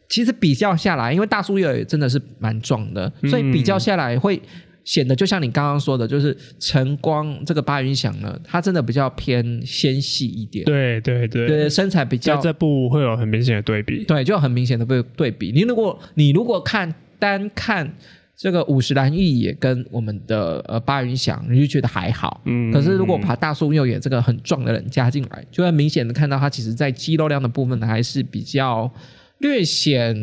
[0.08, 4.40] 其实比较下来，因为大叔右爷真的是蛮壮的，所以比较下来会。
[4.84, 14.04] 显得就像你刚刚说的，就是晨光这个八云响呢，它真的比较偏纤细一点，对对对，对，身材比较在这部会有很明显的对比。
[14.04, 15.50] 对，就很明显的对对比。
[15.52, 17.96] 你如果你如果看单看
[18.36, 22.42] 这个五十岚裕也跟我们的呃八云祥，你就觉得还好。
[22.44, 28.92] 嗯可是如果把大树右也这个很壮的人加进来，就会明显的看到他其实在肌肉量的部分呢，还是比较
[29.38, 30.14] 略显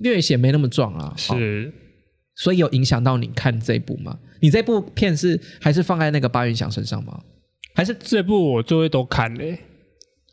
[0.00, 1.14] 略显没那么壮啊。
[1.16, 1.72] 好是
[2.38, 4.16] 所以有影响到你看这部吗？
[4.40, 7.20] 你这部片是还是放在那个八云翔身上吗？
[7.74, 9.58] 还是这部我就会都看嘞，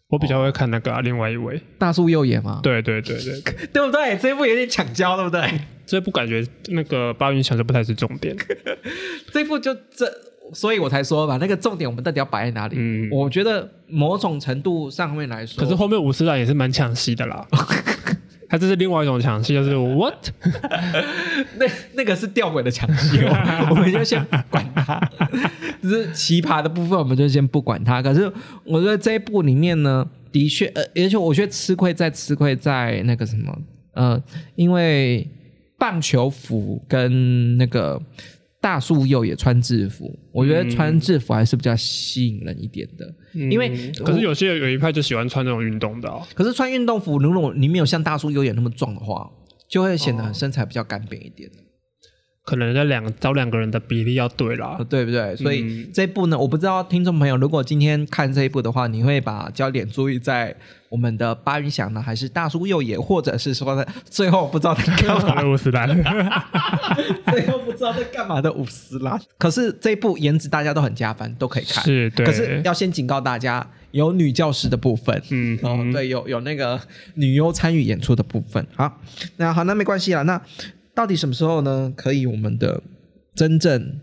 [0.09, 2.59] 我比较会看那个啊、另外一位，大树右眼吗？
[2.63, 3.41] 对对对对，
[3.73, 4.17] 对不对？
[4.17, 5.59] 这部有点抢焦，对不对？
[5.85, 8.35] 这部感觉那个八云翔就不太是重点，
[9.31, 10.11] 这部就这，
[10.53, 12.75] 所以我才说吧，那个重点我们到底要摆在哪里？
[12.79, 17.47] 嗯我觉得某种程度上面来说，可是后面五十岚也是蛮抢戏的啦。
[18.49, 20.29] 他这是另外一种抢戏，就是 what？
[21.57, 24.99] 那那个是吊诡的抢戏哦， 我们就先管它。
[25.81, 28.01] 只是奇葩的部分，我们就先不管它。
[28.01, 28.31] 可是
[28.63, 33.55] 我觉得这一部里面呢，的确，呃，而且我觉得吃亏在吃亏在那个什么，
[33.93, 34.21] 呃，
[34.55, 35.27] 因为
[35.77, 38.01] 棒球服跟那个
[38.65, 43.13] 大树佑也穿制服，我觉得穿制服还是比较吸引人一点的。
[43.31, 49.29] 因为嗯可是有些有一派就喜欢穿这种运动的、哦，可是穿运动服，如果你没有像大树幼也那么壮的话，
[49.69, 51.47] 就会显得身材比较干瘪一点。
[52.45, 54.85] 可能在两找两个人的比例要对啦呃，。
[54.85, 55.35] 对不对？
[55.35, 60.55] 所以嗯这一部呢，我不知道听众朋友，如果今天看这一部的话，你会把焦点注意在
[60.89, 65.87] 我们的巴云祥呢，还是大叔右野，或者是说呢，最后不知道在干嘛的， 五十岚，
[67.31, 69.19] 最后不知道在干嘛的五十啦。
[69.39, 71.83] 可是这一部颜值大家都很加分，都可以看。
[71.83, 72.25] 是对。
[72.25, 76.79] 可是要先警告大家，有女教师的部分，嗯哦，对，有有那个
[77.15, 78.65] 女优参与演出的部分。
[78.75, 79.01] 好，
[79.37, 80.23] 那好，那没关系了。
[80.23, 80.39] 那
[80.95, 81.93] 到底什么时候呢？
[81.95, 82.81] 可以我们的
[83.35, 83.99] 真正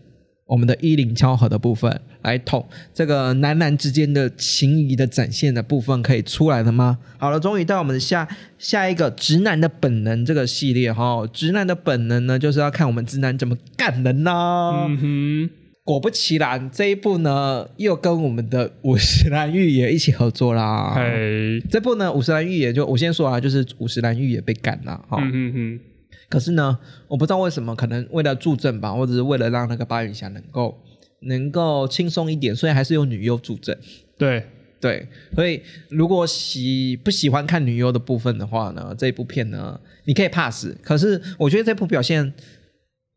[0.46, 6.98] 我们的衣领交合的部分来捅这个男男之间的情谊的展现的部分可以出来了吗？
[7.16, 8.28] 好了，终于到我们下
[8.58, 14.30] 下一个直男的本能这个系列哈、直男的本能呢，就是要看我们直男怎么干人呢、
[14.88, 15.50] 嗯哼，
[15.84, 20.92] 果不其然，这一部呢又跟我们的五十岚玉也一起合作啦。
[20.96, 25.16] 哎，这部呢，五十岚玉也就我先说啊，就是五十岚玉也被干了哈。
[25.22, 25.80] 嗯哼哼，
[26.32, 30.74] 可是呢，我不知道为什么，可能为了助阵吧，或者是为了让那个巴云霞能够
[31.20, 33.78] 能够轻松一点，所以还是有女优助阵。
[34.16, 34.42] 对，
[34.80, 40.66] 对，所以如果喜不喜欢看女优的部分的话呢，这一部片呢，你可以 pass。
[40.82, 42.32] 可是我觉得这部表现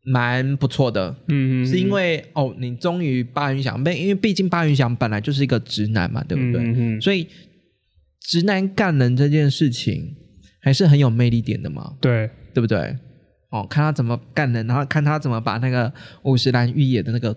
[0.04, 6.62] 蛮不错的，嗯哼，是因为哦，你终于巴云翔被，因为毕竟巴云翔本来就是一个直男嘛，对不对？
[6.62, 7.25] 嗯哼，所以
[8.19, 10.15] 直男干人这件事情
[10.60, 12.97] 还是很有魅力点的嘛，对，对不对？
[13.51, 17.35] 哦，看他怎么干的，然后看他怎么把那个五十岚玉野的那个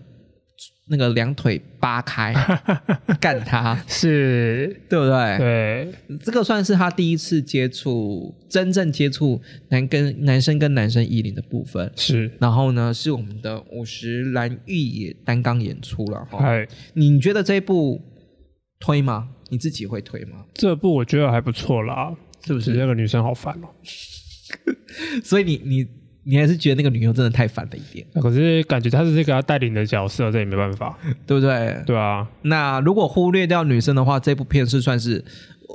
[0.89, 2.33] 那个两腿扒开
[3.21, 5.39] 干他，是，对不对？
[5.39, 11.93] 对，这个算是他第一次接触真正接触男跟男生跟男生衣领的部分。
[11.95, 16.39] 是，然后呢，是我们的五十岚玉野担纲演出了哈。
[16.45, 18.01] 哎，你觉得这一部
[18.81, 19.29] 推吗？
[19.51, 20.45] 你自己会推吗？
[20.55, 22.13] 这部我觉得还不错啦，
[22.45, 23.69] 是不是那个女生好烦哦。
[25.25, 25.87] 所以你你
[26.25, 30.99] 你还是觉得那个女优真的太烦了一点，可是感觉她是这个要带领的角色，这也没办法。
[31.27, 31.83] 对不对？
[31.87, 35.25] 对啊，那如果忽略掉女生的话，这部片是算是。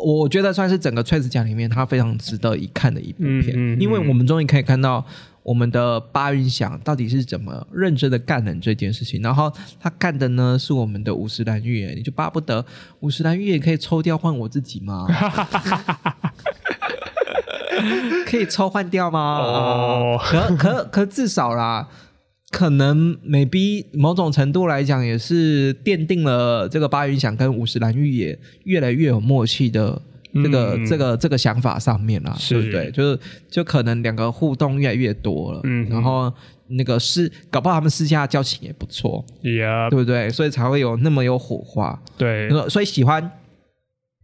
[0.03, 5.05] 我觉得算是整个崔子奖里面，它非常值得一看的一部片，嗯嗯嗯因为我们终于可以看到
[5.43, 9.21] 我们的巴云响到底是怎么认真的干人这件事情。
[9.21, 12.65] 然后他干的呢是我们的五十岚玉野，你就巴不得
[13.01, 15.07] 五十岚玉野可以抽掉换我自己吗？
[18.25, 19.37] 可以抽换掉吗？
[19.39, 21.87] 哦可可可至少啦，
[22.51, 30.01] 可能 maybe 某种程度来讲，也是奠定了这个八云响跟五十岚玉也越来越有默契的
[30.33, 32.91] 这个、嗯这个这个想法上面啦，是对不对？
[32.91, 36.31] 就是就可能两个互动越来越多了，嗯然后
[36.67, 40.29] 那个私搞不好他们私下交情也不错，也对不对？
[40.29, 42.01] 所以才会有那么有火花。
[42.17, 43.31] 对，所以喜欢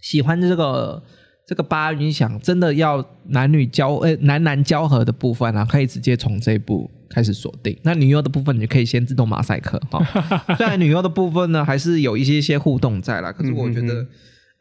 [0.02, 1.02] 喜欢这个
[1.50, 7.76] 这个八音响，真的要男女交呃男男交合的部分啊，可以直接从这一部开始锁定。
[7.82, 10.00] 那女优的部分，你就可以先自动马赛克哈。
[10.56, 14.06] 虽然女优的部分呢，还是有一些些互动在啦，可是我觉得。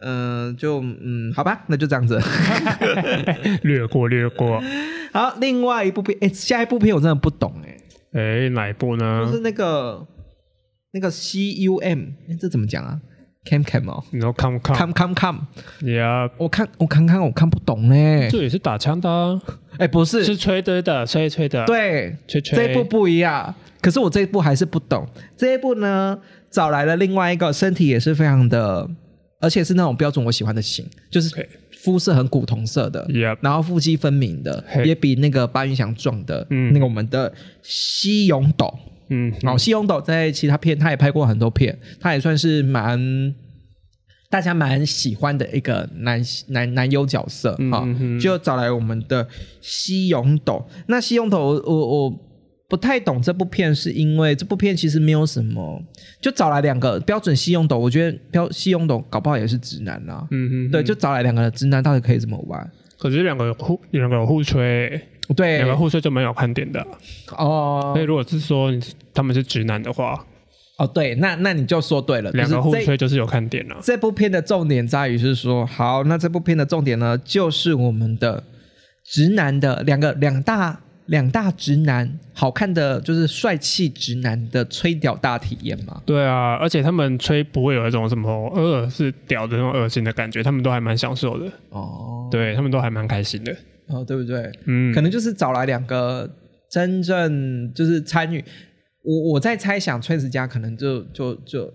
[0.01, 2.19] 嗯，就嗯，好吧，那就这样子。
[3.63, 4.63] 略过略过。
[5.13, 7.77] 好，另外一部片，哎，下一部片我真的不懂哎，
[8.13, 9.41] 哎，哪一部呢就呢是？
[9.41, 10.07] 那个
[10.93, 11.99] 那个 C U M，
[12.29, 12.99] 诶这怎么讲啊
[13.49, 15.41] ？Cam Cam 哦你说 come come，，Come Come Come，
[15.81, 16.01] 也
[16.37, 18.29] 我看我看看我看不懂嘞。
[18.31, 19.41] 这也是打枪的啊，
[19.79, 22.57] 哎，不是，是吹的的，吹吹的，，对，吹吹。
[22.59, 23.55] 这一部不一样。
[23.81, 25.07] 可是我这一部还是不懂。
[25.37, 26.19] 这一部呢，
[26.51, 28.89] 找来了另外一个身体也是非常的
[29.41, 31.31] 而且是那种标准我喜欢的型，就是
[31.81, 38.73] 肤色很古铜色的 Yep 然后腹肌分明的，嘿也比那个巴云翔壮的，嗯那个我们的西勇斗。
[39.11, 42.99] 嗯，然后西勇斗在其他片他也拍过很多片，他也算是蛮
[44.31, 49.27] 大家蛮喜欢的一个男男男优角色啊、嗯哼就找来我们的
[49.61, 50.67] 西勇斗。
[50.87, 52.25] 那西勇斗我我我
[52.69, 55.83] 不太懂这部片，是因为这部片其实没有什么，
[56.21, 62.71] 就找来两个标准西勇斗，我觉得标西勇斗搞不好也是直男啦、嗯哼，对，就找来两个直男，到底可以怎么玩？
[62.99, 65.01] 可是两个互两个有互吹，
[65.35, 66.87] 对两，个互吹就蛮有看点的。
[67.39, 68.71] 哦所以如果是说
[69.15, 70.27] 他们是直男的话，
[70.79, 73.77] 哦，对，那那你就说对了，两个互吹就是有看点了。
[73.83, 78.45] 这部片的重点在于是说，好，那这部片的重点呢，就是我们的
[79.05, 86.01] 直男的两个两大两大直男，好看的就是帅气直男的吹屌大体验嘛。
[86.07, 93.53] 对啊，而且他们吹不会有一种什么恶是屌的那种恶心的感觉，他们都还蛮享受的，哦，对他们都还蛮开心的。
[93.89, 94.49] 哦，对不对？
[94.67, 96.31] 嗯，可能就是找来两个
[96.71, 98.45] 真正就是参与。
[99.03, 101.73] 我我在猜想，崔子佳可能就就就，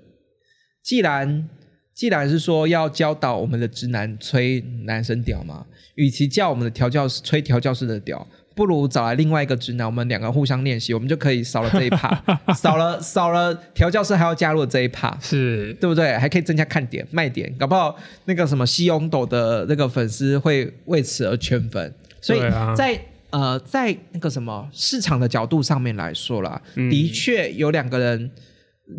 [0.84, 1.50] 既然
[1.94, 5.66] 既然是说要教导我们的直男吹男生屌嘛，
[5.96, 12.10] 与其叫我们的调教师吹调教师的屌，不如找来另外一个直男，我们两个互相练习，我们就可以少了这一趴，
[12.54, 15.18] 少了少了调教师还要加入这一趴。
[15.22, 16.18] 是对不对？
[16.18, 17.96] 还可以增加看点、卖点，搞不好
[18.26, 21.94] 那个什么西勇斗的那个粉丝会为此而圈粉。
[22.22, 22.40] 所以
[22.76, 23.00] 在、
[23.34, 28.30] 呃，在那个什么市场的角度上面来说啦，嗯的确有两个人，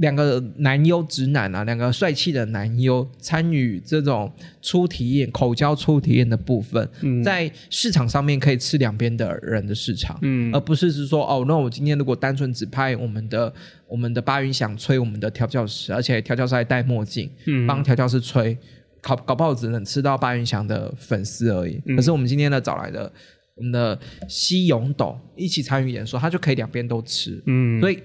[0.00, 10.18] 两个男优直男啊，两个帅气的男优参与这种初体验、口交初体验的部分，嗯在市场上面可以吃两边的人的市场。
[10.22, 13.54] 嗯而不是是说哦，那我今天如果单纯只拍我们的
[13.86, 18.58] 我们的巴云想吹我们的调教师，而且调教师还戴墨镜，嗯帮调教师吹，
[19.00, 21.80] 搞搞不好只能吃到巴云祥的粉丝而已。
[21.86, 23.12] 嗯可是我们今天呢找来的
[23.56, 23.98] 我们的
[24.28, 28.02] 西勇斗一起参与演说，他就可以两边都吃，嗯，所以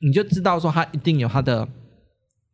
[0.00, 1.68] 你就知道说他一定有他的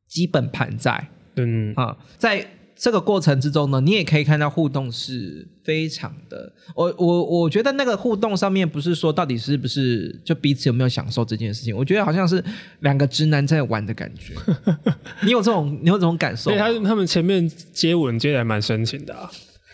[0.09, 2.47] 基本盘在嗯啊、在。
[2.81, 12.41] 这个过程之中呢，你也可以看到互动是非常的，我我我觉得那个互动上面不是说到底是不是就彼此有没有享受这件事情，我觉得好像是
[12.83, 14.33] 两个直男在玩的感觉。
[15.27, 16.59] 你有这种你有这种感受对？
[16.61, 19.29] 他他们前面接吻接的还蛮深情的啊，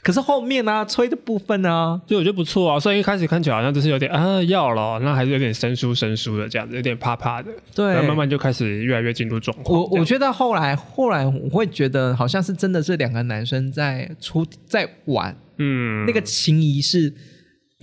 [0.04, 2.78] 可是后面呢、吹的部分呢、所以我觉得不错啊。
[2.78, 7.50] 虽然一开始看起来好像就是有点啊要了，那还是有点生疏生疏的这样子，有点怕怕的。
[7.74, 9.80] 对然后慢慢就开始越来越进入状况。
[9.80, 17.10] 我我觉得后来后来我会觉得好像是真的是两个男生在出在玩，嗯那个情谊是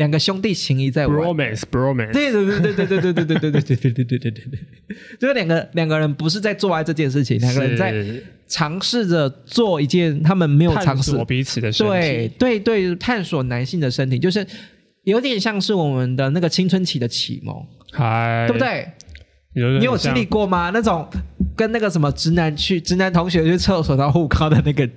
[0.02, 1.16] 两个兄弟情谊在玩。
[1.16, 4.60] bromance bromance，对对对对对对对对对对对对对对对对对，
[5.20, 7.94] 就是两个两个人不是在做爱这件事情，两个人在
[8.48, 11.92] 尝试着做一件他们没有尝试探索彼此的身体。
[11.92, 14.44] 对对对，探索男性的身体，就是
[15.04, 17.56] 有点像是我们的那个青春期的启蒙，
[17.92, 18.60] 嗨对不？
[18.60, 18.88] 对？
[19.54, 20.72] 有你有经历过吗？
[20.74, 21.08] 那种
[21.56, 24.90] 跟那个什么直男去直男同学去厕所然后互靠的那个？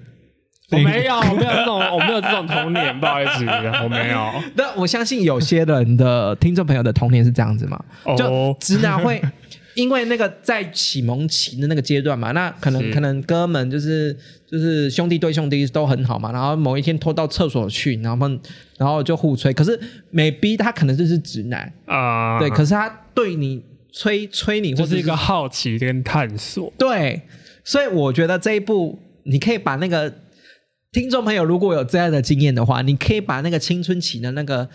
[0.71, 3.45] 我没有，我没有这种，我没有这种童年，不好意思，
[3.85, 4.33] 我没有。
[4.57, 7.79] 那我相信有些人的听众朋友的童年是这样子嘛，
[8.17, 9.21] 就哦，直男会
[9.75, 18.29] 因为那个在启蒙期的那个阶段嘛，那可能可能哥们就是就是兄弟对兄弟都很好嘛，然后某一天拖到厕所去，然后
[18.79, 19.79] 然后就互吹，可是
[20.11, 23.63] 美逼他可能就是直男，啊，对，可是他对你
[23.93, 26.73] 吹吹你，或是一个好奇跟探索。
[26.79, 27.21] 对，
[27.65, 30.13] 所以我觉得这一部你可以把那个
[30.95, 34.69] 听众朋友如果有这样的经验的话，你可以把那个青春期的那个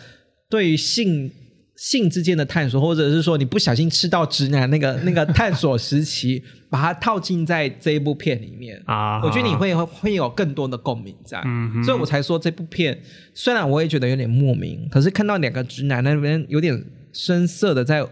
[0.49, 1.32] 对于性
[1.78, 8.78] 性之间的探索，或者是说你不小心吃到直男那个 那个探索时期，把它套进在这一部片里面。
[8.86, 12.99] 啊，我觉得你会会有更多的共鸣在，嗯所以我才说这部片
[13.34, 18.05] 虽然我也觉得有点莫名，可是看到两个直男那边有点深色的在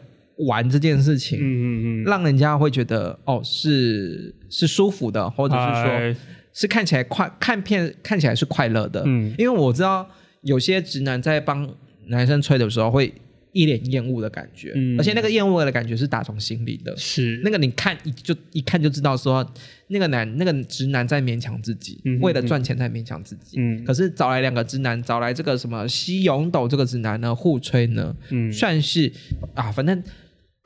[0.47, 6.15] 玩这件事情，嗯嗯嗯，让人家会觉得哦是是舒服的，或者是说哎
[6.59, 9.03] 是看起来快看片看起来是快乐的。
[9.05, 10.09] 嗯因为我知道
[10.41, 11.69] 有些直男在帮
[12.07, 13.13] 男生吹的时候会
[13.51, 16.95] 一脸厌恶的感觉，嗯而且那个厌恶的感觉是打从心里的。
[16.97, 19.47] 是那个你看一就一看就知道说
[19.87, 23.59] 那个男那个直男在勉强自己，嗯为了赚钱在勉强自己。
[23.59, 29.11] 嗯可是找来两个直男，找来这个什么西勇斗这个直男呢互吹呢，嗯算是
[29.53, 30.03] 啊，反正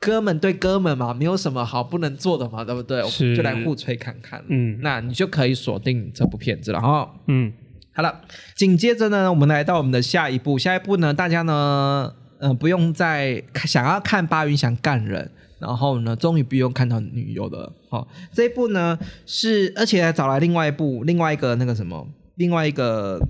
[0.04, 3.00] 哥们对哥们嘛，没有什么好不能做的嘛，对不对？
[3.00, 4.42] 我是们就来互吹看看。
[4.48, 7.08] 嗯那你就可以锁定这部片子了哈。
[7.28, 7.52] 嗯
[7.94, 8.22] 好了，
[8.56, 10.58] 紧接着呢，我们来到我们的下一步。
[10.58, 15.30] 下一步呢，大家呢，呃，不用再看想要看巴云想干人，
[15.60, 17.72] 然后呢，终于不用看到女优了。
[17.88, 23.20] 好、这一部呢是，而且还找来另外一部，另外一个那个什么，另外一个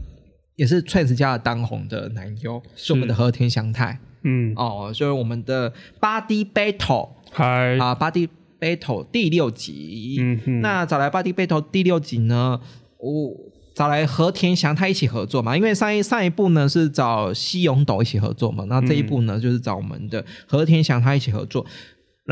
[0.56, 8.28] 也是 Trans 家的当红的男优，是我们的和田祥太嗯，哦，就是我们的 Body Battle 嗨，啊，Body
[8.60, 10.16] Battle 第六集。
[10.20, 12.60] 嗯哼，那找来 Body Battle 第六集呢，
[12.98, 13.34] 我
[13.74, 21.64] 找来和田祥他一起合作嘛，因为上一上一部呢是找西永斗一起合作嘛，那这一部呢、就是找我们的和田祥他一起合作。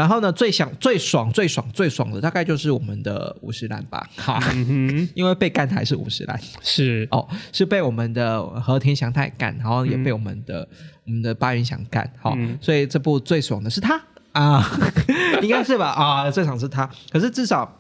[0.01, 6.41] 然后呢，最想、最爽、最爽、最爽的大概就是我们的五十岚吧，哈，嗯， 因为被干的还是五十岚。
[6.63, 10.67] 是，哦，是被我们的和田祥太干，然后也被我们的、
[11.05, 12.59] 我们的八云祥干，好、嗯。
[12.63, 14.01] 所以这部最爽的是他。
[14.33, 14.65] 啊，
[15.43, 15.91] 应该是吧？
[15.91, 17.79] 啊，最爽是他，可是至少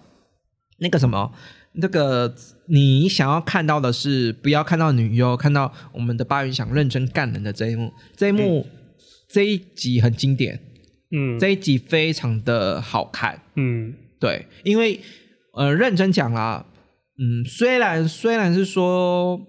[0.76, 1.32] 那个什么。
[1.72, 2.34] 那个
[2.66, 8.66] 你想要看到的是，不要看到女优，看到我们的八云祥认真干人的这一幕，这一幕、
[9.28, 10.60] 这一集很经典，
[11.12, 15.00] 嗯，这一集非常的好看，嗯，对，因为
[15.54, 16.64] 呃，认真讲啦，
[17.18, 19.40] 嗯，虽然虽然是说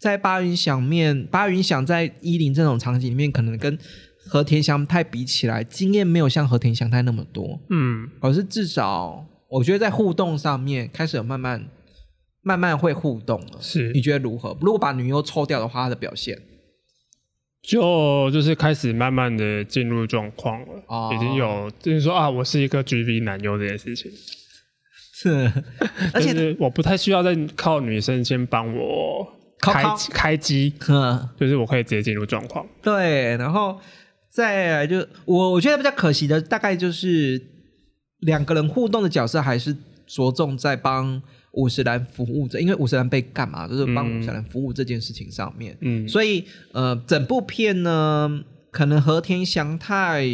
[0.00, 3.78] 在八云想面，八云想在一零这种场景里面，可能跟
[4.26, 11.68] 和田祥太比起来，经验没有像和田祥太那么多，嗯，而是至少我觉得在互动上面开始有慢慢
[12.42, 13.58] 慢慢会互动了。
[13.60, 13.92] 是。
[13.92, 14.56] 你，觉得如何？
[14.62, 16.40] 如果把女优抽掉的话，她的表现
[17.62, 24.10] 就就是开始慢慢的进入状况了，哦已经有就是说啊，我是一个 GV 男优这件事情，
[25.14, 25.52] 是，
[26.12, 29.26] 而且是我不太需要再靠女生先帮我
[29.60, 31.28] 开开机，嗯。
[31.38, 32.66] 就是我可以直接进入状况。
[32.82, 33.80] 对，然后
[34.28, 37.40] 再来就我我觉得比较可惜的，大概就是
[38.22, 41.22] 两个人互动的角色还是着重在帮
[41.52, 44.18] 五十岚服务这，因为五十岚被干嘛，就是帮嗯。
[44.18, 45.76] 五十岚服务这件事情上面。
[45.80, 50.26] 嗯，所以呃，整部片呢，可能和田祥太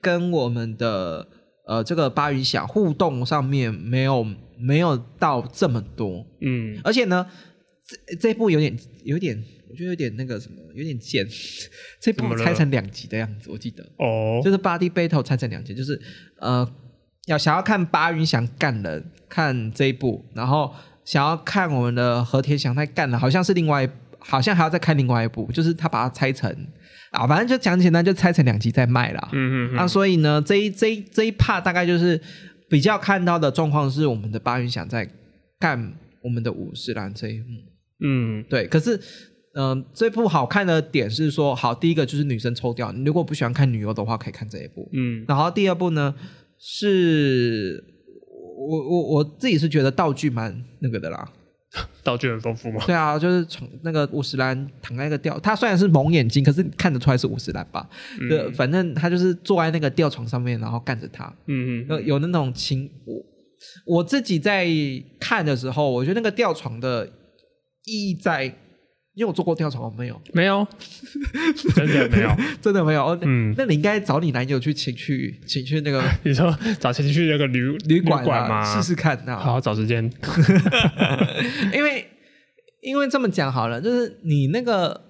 [0.00, 1.26] 跟我们的
[1.66, 4.26] 呃这个八云响互动上面没有
[4.58, 7.26] 没有到这么多，嗯，而且呢，
[7.86, 11.26] 这这部有点有点，我觉得有点那个什么，有点贱。
[12.00, 13.84] 这部拆成两集的样子，我记得。
[13.98, 16.00] 哦，就是 Body Battle 拆成两集，就是
[16.38, 16.66] 呃，
[17.26, 26.50] 要想要看八云想干人，看这一部，然后想要看我们的和田祥太干的，好像是另外，好像还要再看另外一部，就是他把它拆成
[27.10, 29.28] 啊，反正就讲简单，就拆成两集再卖啦。
[29.32, 32.20] 嗯嗯那、所以呢，这一这一这一 part 大概就是
[32.68, 35.08] 比较看到的状况是我们的八云想在
[35.58, 35.92] 干
[36.22, 37.60] 我们的武士兰这一幕。
[38.02, 38.98] 嗯对，可是，
[39.54, 44.88] 嗯、这部好看的点是说，好，第一个就是女生抽掉，你如果不喜欢看女优的话，可以看这一部。
[44.92, 46.14] 嗯然后第二部呢，
[46.60, 47.82] 是
[48.68, 51.32] 我我我自己是觉得道具蛮那个的啦。
[52.02, 52.82] 道具很丰富吗？
[52.84, 57.88] 对啊，就是从那个五十岚躺在那个吊，他虽然是蒙眼睛，可是看得出来是五十岚吧？
[58.28, 61.32] 对，反正他就是坐在那个吊床上面，然后干着他。
[61.46, 64.66] 嗯嗯有有那种情，我我自己在
[65.20, 67.06] 看的时候，我觉得那个吊床的
[67.84, 68.52] 意义在，
[69.14, 70.66] 因为我做过吊床，吗没有， 没有，
[71.74, 72.30] 真的没有。
[72.62, 73.18] 真的没有。
[73.56, 78.64] 那你应该找你男友去请去请去那个 你说找请去那个旅旅馆馆啊，吗？
[78.64, 79.36] 试试看啊。
[79.36, 80.10] 好，找时间。
[81.72, 82.06] 因为
[82.82, 85.00] 因为这么讲好了，就是你那个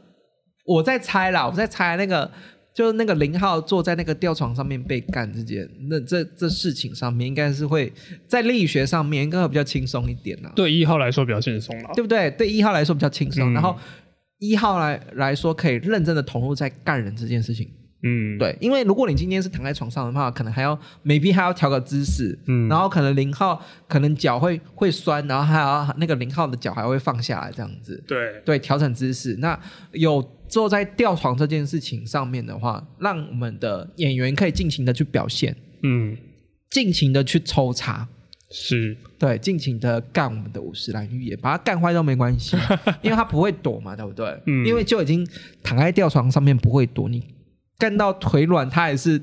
[0.65, 2.31] 我在猜啦，我在猜那个。
[2.73, 7.93] 就是那个零号坐在那个吊床上面被干这件，那这这事情上面应该是会
[8.29, 10.53] 在力学上面应该会比较轻松一点啦。
[10.55, 11.91] 对一号来说比较轻松了。
[11.95, 12.31] 对不对？
[12.31, 13.77] 对一号来说比较轻松，嗯然后
[14.39, 17.69] 一号来来说可以认真的投入在干人这件事情。
[18.03, 20.75] 嗯，，对，因为如果你今天是躺在床上的话，可能还要
[21.05, 28.03] maybe 还要调个姿势，嗯然后可能零号可能脚会会酸，然后还要那个零号的脚还会放下来这样子。
[28.07, 29.37] 对，对，调整姿势。
[29.37, 29.59] 那
[29.93, 36.17] 有坐在吊床这件事情上面的话，让我们的演员可以尽情的去表现，嗯，
[36.71, 38.09] 尽情的去抽查。
[38.53, 42.57] 是，对，尽情的干我们的五十岚预言，把它干坏都没关系，
[43.01, 44.27] 因为他不会躲嘛，对不对？
[44.47, 45.25] 嗯因为就已经
[45.63, 47.23] 躺在吊床上面不会躲，你
[47.81, 49.21] 干到腿软，他还是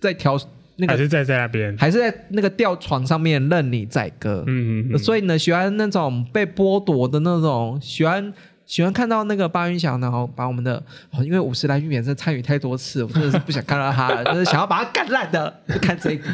[0.00, 0.38] 在调
[0.76, 1.76] 那个，还是在在那边。
[1.76, 4.44] 还是在那个吊床上面任你宰割。
[4.46, 8.32] 嗯嗯嗯，所以呢，喜欢那种被剥夺的那种，喜欢
[8.64, 16.28] 喜欢看到那个巴云翔，然后把我们的，哦、因为五十岚预言真参与太多次，我真的是不想看到他了，就是想要把他干烂的，就看这一部，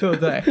[0.00, 0.42] 对不对？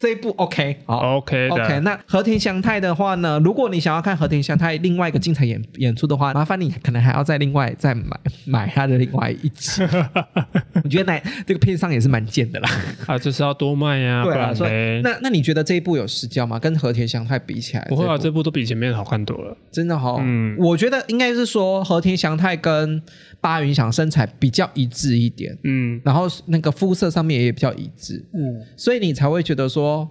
[0.00, 9.82] 这一部 OK 好 OK OK 那和田祥太的话呢，如果你想要看和田祥太另外一个精彩演演出的话，麻烦你可能还要再另外再买买他的另外一集。
[10.82, 12.70] 我觉得那这个片商也是蛮贱的啦。
[13.06, 16.58] 啊，就是要多卖呀，不对啊，所以，那那你觉得这一部有失焦吗？
[16.58, 19.54] 跟和田祥太比起来，不会啊，这部都比前面好看多了。
[19.70, 23.02] 真的哈、嗯我觉得应该是说和田祥太跟
[23.40, 26.00] 八云翔身材比较一致一点，嗯。
[26.04, 30.08] 然后那个肤色上面也比较一致，嗯，所以你才会觉得说，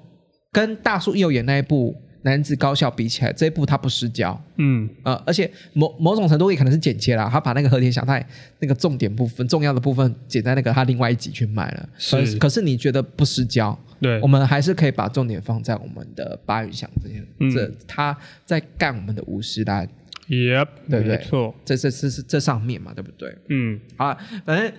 [0.52, 4.40] 跟大叔右眼那一部男子高校比起来，这一部他不失焦。
[4.58, 8.26] 嗯，呃，而且某某种程度也可能是剪切啦，他把那个和田祥太
[8.60, 11.90] 那个重点部分、重要的部分剪在那个他另外一集去卖了。
[11.98, 12.34] 是。
[12.34, 13.78] 可可是你觉得不失焦？
[14.02, 14.20] 对。
[14.22, 17.50] 我，们还是可以把重点放在我们的八云祥这些，嗯。
[17.52, 19.88] 这他在干我们的五十单，
[20.30, 21.18] Yep，对不对。
[21.18, 23.36] 没错，这这这是这上面嘛，对不对？
[23.50, 23.80] 嗯。
[23.98, 24.16] 好，
[24.46, 24.72] 反正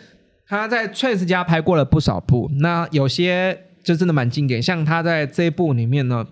[0.46, 6.24] 他在 Trace 家拍过了不少部，那有些就真的蛮经典，像他在这一部里面呢，《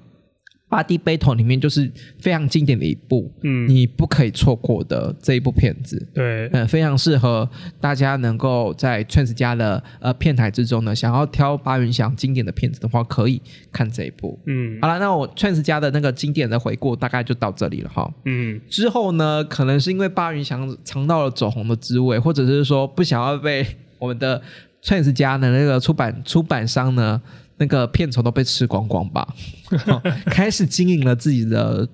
[0.69, 1.91] Body Battle》里面就是
[2.21, 6.07] 非常经典的一部，嗯，你不可以错过的这一部片子。
[6.13, 7.49] 对，嗯，非常适合
[7.81, 13.41] 大家能够在 Trans 家的呃片台之中呢，想要挑八云祥经典的片子的话，可以
[13.73, 14.39] 看这一部。
[14.47, 18.13] 嗯好了，那我 Trans 家的那个经典的回顾大概就到这里了哈。
[18.27, 23.67] 嗯之后呢，可能是因为八云祥尝到了走红的滋味，或者是说不想要被
[23.99, 24.43] 我们的
[24.83, 27.21] Trans 家的那个出版出版商呢，
[27.59, 29.27] 那个片酬都被吃光光吧，
[29.87, 31.87] 哦开始经营了自己的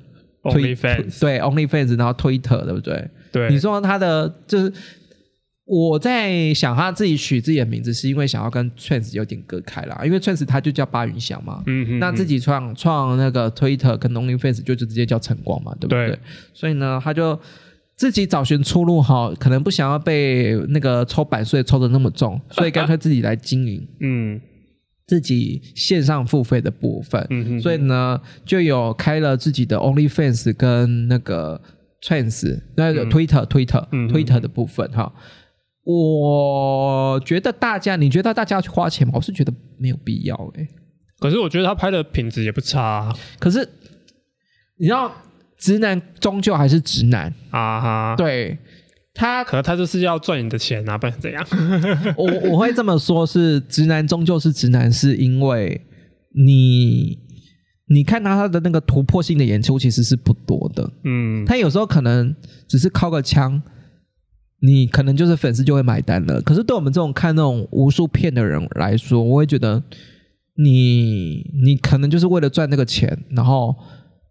[0.51, 3.11] 推 OnlyFans 对 OnlyFans，然后 Twitter 对不对？
[3.33, 4.73] 对，你说他的就是
[5.67, 16.09] 我在想他自己取自己的名字，是因为想要跟 Trans 有点隔开啦，因为 Trans 他就叫巴云翔嘛，嗯哼，那自己创创那个 Twitter 跟 OnlyFans 就直接叫晨光嘛，对不对？
[16.09, 16.19] 对。
[16.53, 17.39] 所以呢，他就
[17.97, 23.89] 自己找寻出路哈，可能不想要被那个抽版税抽的那么重，所以干脆自己来经营。
[24.01, 24.39] 嗯
[25.07, 27.27] 自己线上付费的部分。
[27.31, 31.61] 嗯哼，所以呢，就有开了自己的 OnlyFans 跟那个
[32.03, 33.11] Trans 那个嗯。
[33.11, 35.13] Twitter、Twitter、嗯 Twitter 的部分哈。
[35.87, 39.13] 我觉得大家，你觉得大家要去花钱吗？
[39.17, 40.67] 我是觉得没有必要诶、
[41.19, 43.15] 可是我觉得他拍的品质也不差啊。
[43.39, 43.69] 可是
[44.79, 45.13] 你知道，
[45.59, 48.57] 直男终究还是直男，啊哈，对
[49.15, 51.47] 他，可能他就是要赚你的钱啊，不然怎样？
[52.19, 55.81] 我我会这么说，是直男终究是直男，是因为
[56.35, 57.17] 你
[57.89, 62.35] 你看他他的那个突破性的演出其实是不多的，嗯他有时候可能
[62.67, 63.63] 只是靠个枪，
[64.61, 66.43] 你可能就是粉丝就会买单了。
[66.43, 69.81] 可是对我们这种看那种无数片的人来说，我会觉得
[70.57, 73.77] 你你可能就是为了赚那个钱，然后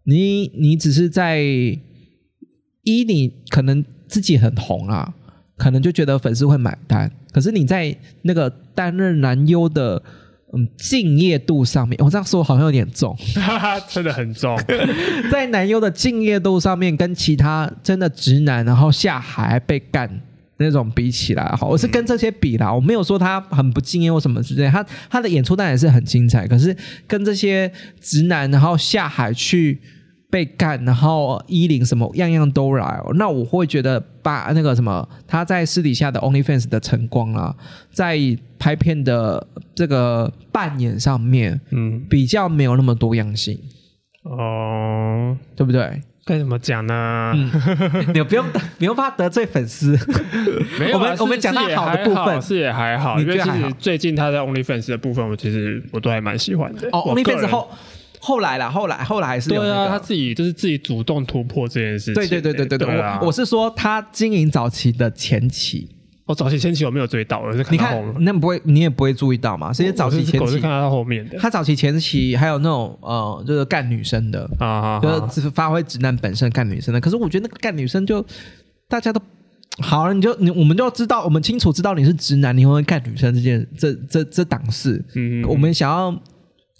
[0.04, 3.82] 你你只是在一你可能
[4.14, 5.12] 自己很红啊，
[5.56, 7.10] 可能就觉得粉丝会买单。
[7.32, 7.92] 可是你在
[8.22, 10.00] 那个担任男优的
[10.52, 13.12] 嗯敬业度上面，我这样说好像有点重。
[13.34, 14.56] 哈哈，真的很重，
[15.32, 20.08] 在男优的敬业度上面，跟其他真的直男然后下海被干
[20.58, 26.76] 那种比起来，哈，我是跟这些比啦，我没有说他很不敬业或什么之类，他他的演出当然也是很精彩，可是
[27.08, 27.68] 跟这些
[28.00, 29.80] 直男然后下海去。
[30.34, 37.54] 被干，然后衣领什么样样都来、哦，那我会觉得把那个什么他在私底下的 OnlyFans 的晨光啦，
[37.92, 38.18] 在
[38.58, 42.04] 拍片的这个扮演上面嗯。
[42.10, 43.56] 比较没有那么多样性，
[44.24, 46.02] 哦，对不对？
[46.26, 47.32] 该怎么讲呢？
[47.36, 47.52] 嗯。
[48.12, 48.44] 你不用
[48.78, 49.96] 不用怕得罪粉丝，
[50.80, 52.42] 没有啊，我们是我们讲到好的部分。
[52.42, 56.88] 是也还好，你因为其实最近他在 OnlyFans 的部分，我其实我都还蛮喜欢的。
[56.90, 57.70] 哦，OnlyFans 人后
[58.24, 62.14] 后来啦，后来后来还是有对啊，他自己就是自己主动突破这件事情。
[62.14, 65.86] 对对对对对对，我我是说他经营早期的前期，
[66.24, 69.70] 我早期前期我没有追到，我是看你看到后那不会你也不会注意到嘛？
[69.74, 76.98] 这些早期前期我是看，到他后面的他早期前期还有那种呃，就是干女生的，啊，就是只是发挥直男本身干女生的。
[76.98, 78.24] 可是我觉得那个干女生就
[78.88, 79.20] 大家都
[79.80, 85.04] 好了，你就你我们就知道，我们清楚知道你是直男，你会干女生这件这这这档事。
[85.14, 86.18] 嗯，我们想要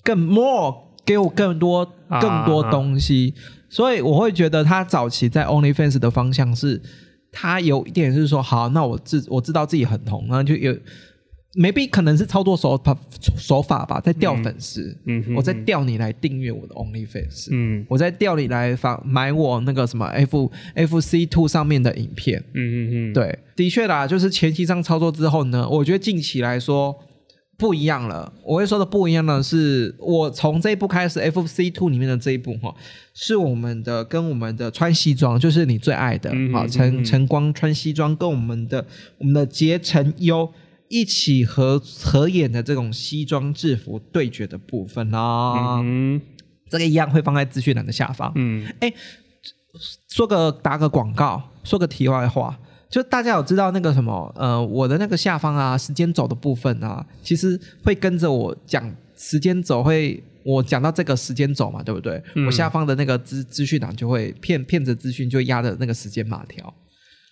[0.03, 0.75] 更 more
[1.05, 3.35] 给我更多啊更多东西，
[3.69, 6.81] 所以我会觉得他早期在 OnlyFans 的方向是，
[7.31, 10.75] 他有一点是说，好，那我自我知道自己很红，然后就有
[11.57, 12.97] maybe 可能是操作手法
[13.37, 17.87] 手法吧，在钓粉丝，嗯哼我在钓你来订阅我的 OnlyFans，、嗯。
[17.89, 26.97] 我在钓你来发买我那个什么 F F C Two 上面的影片，嗯嗯嗯，对，的确啦，就是前期这样操作之后呢，我觉得近期来说
[27.57, 28.33] 不一样了。
[28.43, 32.75] 我会说的不一样呢，是我从这一部开始，FC Two 里面的这一部哈，
[33.15, 38.87] 是我们的跟我们的穿西装，就是你最爱的啊，晨晨光穿西装跟我们的
[39.19, 40.53] 我们的结成优
[40.89, 45.81] 一起合合演的这种西装制服对决的部分啦。
[45.83, 46.21] 嗯
[46.69, 48.33] 这个一样会放在资讯栏的下方。
[48.35, 48.93] 嗯哎
[50.09, 52.59] 说个打个广告，说个题外话，
[52.95, 60.23] 就大家有知道那个什么呃，我的那个下方啊，时间轴的部分啊，其实会跟着我讲时间轴会。
[60.45, 62.23] 我讲到这个时间轴嘛，对不对？
[62.35, 66.73] 嗯我下方的那个资资讯档就会骗骗着资讯，就压着那个时间码条，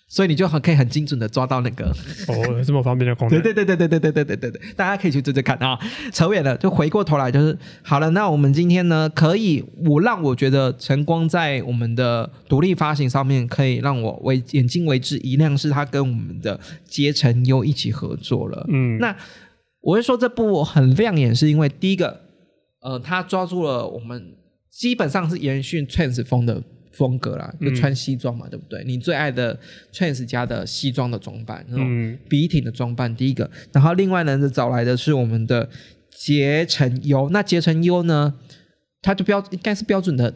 [0.07, 1.85] 所以你就很可以很精准的抓到那个。
[2.27, 5.79] 哦，这么方便的功 对能，对对对对对对对对对对，大家可以去追追看啊。
[6.11, 8.09] 扯远了，就回过头来就是好了。
[8.11, 18.65] 那我们今天呢，可以我让我觉得晨光在我们的独立发行上面，可以让我为眼睛为之一亮，是他跟我们的杰成优一起合作了。
[18.69, 19.15] 嗯，那
[19.81, 22.21] 我会说这部很亮眼，是因为第一个，
[22.81, 24.35] 呃，他抓住了我们
[24.69, 28.83] 基本上是延续 Trans 风的风格啦，就嗯穿西装嘛，对不对？
[28.85, 29.59] 你最爱的
[29.91, 33.49] Trans 家的西装的装扮，那种嗯笔挺的装扮，第一个。
[33.71, 35.69] 然后另外呢，就找来的是我们的
[36.09, 37.29] 结成优。
[37.31, 38.33] 那结成优呢，
[39.01, 40.33] 他就标应该是标准的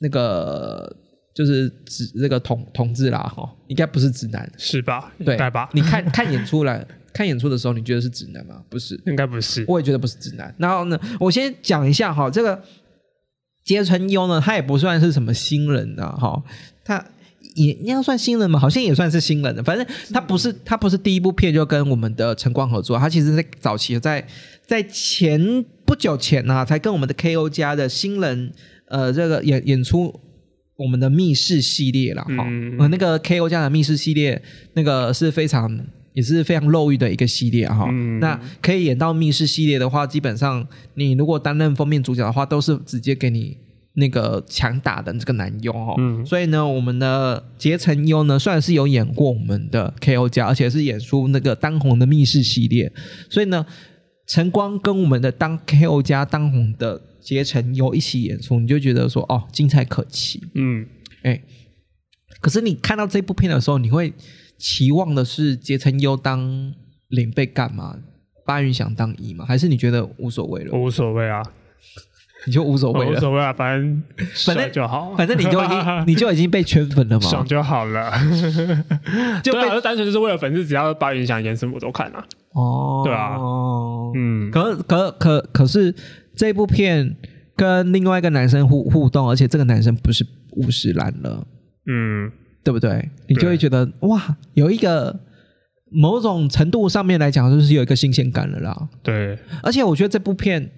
[0.00, 0.96] 那个。
[1.34, 5.10] 就是指那个同同志啦，哈，应该不是直男，是吧？
[5.24, 5.66] 对吧？
[5.72, 8.62] 你看看演出来，看演出的时候，你觉得是直男吗？
[8.68, 10.54] 不是，应该不是，我也觉得不是直男。
[10.58, 12.62] 然后呢，我先讲一下哈，这个
[13.64, 16.42] 结成优呢，他也不算是什么新人的哈，
[16.84, 17.04] 他
[17.54, 19.62] 也应该算新人嘛，好像也算是新人的。
[19.62, 24.26] 反正他不是他不是第一部片就跟我们的晨光合作，他其实在早期在
[24.66, 28.52] 在前不久前呢、才跟我们的 KO 家的新人
[28.86, 30.20] 呃这个演演出。
[30.76, 34.42] 我们的密室系列了，哈、那个 KO 家的密室系列，
[34.72, 35.70] 那个是非常
[36.14, 38.18] 也是非常肉欲的一个系列哈、嗯。
[38.20, 43.56] 那可以演到密室系列的话，基本上你如果担任封面主角的话，都是直接给你
[43.94, 46.24] 那个强打的这个男优哈、嗯。
[46.24, 52.92] 所以呢，我们的结成优呢，虽然是有演过我们的 KO 家，而且是演出那个当红的密室系列，
[53.28, 53.64] 所以呢，
[54.26, 60.42] 晨光跟我们的当 KO 家当红的结成优一起演出，你就觉得说哦，精彩可期。
[60.54, 60.86] 嗯，
[61.22, 61.42] 哎，
[62.40, 64.12] 可是你看到这部片的时候，你会
[64.62, 66.72] 期望的是杰成优当
[67.08, 67.96] 领被干嘛？
[68.46, 69.44] 巴云想当一吗？
[69.44, 70.78] 还是你觉得无所谓了？
[70.78, 71.42] 无所谓啊，
[72.46, 74.02] 你就无所谓了，无所谓啊，反正
[74.46, 78.12] 反正就好，反正你就已经 你就已经被圈粉了嘛，爽就好了。
[79.42, 82.24] 就被对啊，就单纯就是为了粉丝，只要巴云想演什么我都看啊。
[82.52, 83.36] 哦，对啊
[84.14, 85.92] 嗯，可可可可是
[86.36, 87.16] 这部片
[87.56, 91.46] 跟另外一个男生互互动，而且这个男生不是五十岚了，
[91.86, 92.30] 嗯，
[92.64, 93.08] 对不对？
[93.26, 95.18] 你就会觉得哇，有一个
[95.90, 98.88] 某种程度上面来讲，就是有一个新鲜感了啦。
[99.02, 100.70] 对，而且我觉得这部片，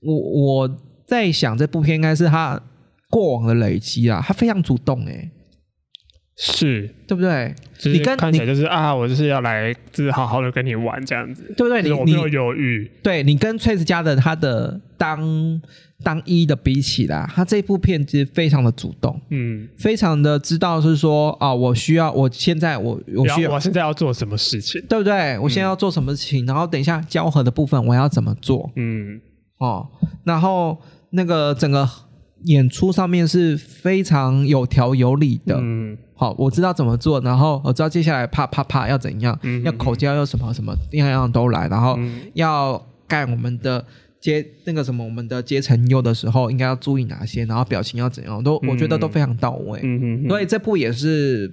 [0.00, 0.14] 我
[0.62, 2.60] 我在想这部片应该是他
[3.10, 5.30] 过往的累积啊，他非常主动诶、
[6.40, 7.52] 是，对不对？
[7.84, 11.82] 你跟看起来就是啊，我就是要来，就是好好的跟你玩这样子，对不对？
[11.82, 15.60] 你就是我没有你犹豫，对你跟崔子家的他的当
[16.04, 23.58] 当一的比起来，他这部片其实非常的主动，嗯，非常的知道是说啊，我需要，我现在我我需要我。
[23.58, 24.80] 现在要做什么事情？
[24.88, 25.36] 对不对？
[25.40, 29.20] 我现在要做什么事情，然后等一下交合的部分我要怎么做嗯，
[29.58, 29.88] 哦，
[30.22, 30.78] 然后
[31.10, 31.88] 那个整个
[32.44, 35.58] 演出上面是非常有条有理的。
[35.60, 43.84] 嗯，好，我知道怎么做，然后我知道接下来啪啪啪要怎样，嗯要口交要什么什么样样都来，然后嗯要干我们的
[44.20, 49.78] 阶那个什么我们的阶层优的时候，应该要注意哪些，然后表情要怎样，都我觉得都非常到位。
[49.84, 51.48] 嗯嗯，所以这部也是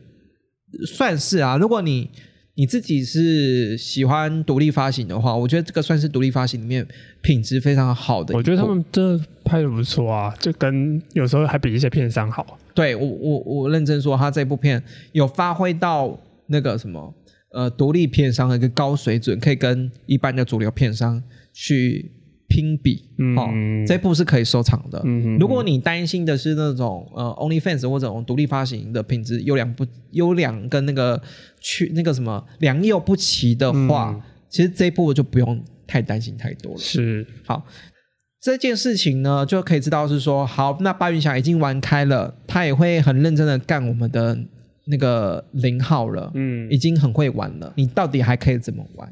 [0.88, 2.09] 算是啊，如果你
[2.55, 6.84] 你自己是喜欢独立发行的话，我觉得这个算是独立发行里面
[7.22, 8.36] 品质非常好的。
[8.36, 12.57] 我觉得他们真的拍的不错啊，就跟有时候还比一些片商好。
[12.76, 17.11] 对我我我认真说，他这部片有发挥到那个什么
[17.51, 21.23] 呃独立片商的一个高水准，可以跟一般的主流片商
[21.53, 22.11] 去
[22.47, 23.09] 拼比。
[23.17, 23.49] 嗯哦，
[23.88, 25.01] 这部是可以收藏的。
[25.05, 31.21] 嗯如果你担心的是那种呃 OnlyFans 或者独立发行的品质优良不优良跟那个
[31.59, 36.78] 去那个什么良莠不齐的话，嗯其实这一部就不用太担心太多了。
[36.78, 37.65] 是，好，
[38.45, 44.37] 这件事情呢，就可以知道是说，好，那巴云祥已经玩开了，他也会很认真的干我们的
[44.85, 49.11] 那个零号了，嗯已经很会玩了，你到底还可以怎么玩？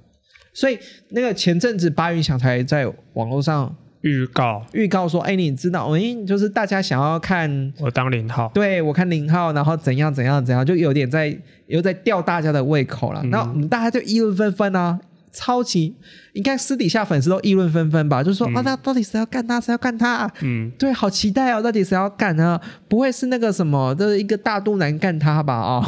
[0.53, 0.77] 所以
[1.09, 7.73] 那个前阵子巴云祥才在网络上预告预告说，哎，你知道，哎，就是大家想要看。
[7.79, 13.21] 我当零号，对，我看零号，然后怎样怎样怎样，就有点在又在吊大家的胃口了。
[13.23, 14.99] 嗯那、我们大家就议论纷纷啊，
[15.33, 15.93] 超级
[16.33, 19.59] 应该私底下粉丝都议论纷纷吧，就说、啊，那到底谁要干他？
[19.59, 20.31] 谁要干他？
[20.41, 21.61] 嗯，对，好期待哦！
[21.61, 22.59] 到底谁要干呢？
[22.87, 25.57] 不会是那个什么的一个大肚腩干他吧？
[25.59, 25.83] 哦，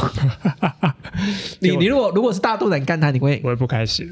[1.61, 4.11] 你你如果如果是大肚腩干他，你会我也不开心。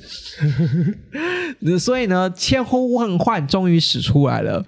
[1.79, 4.63] 所以呢，千呼万唤终于使出来了。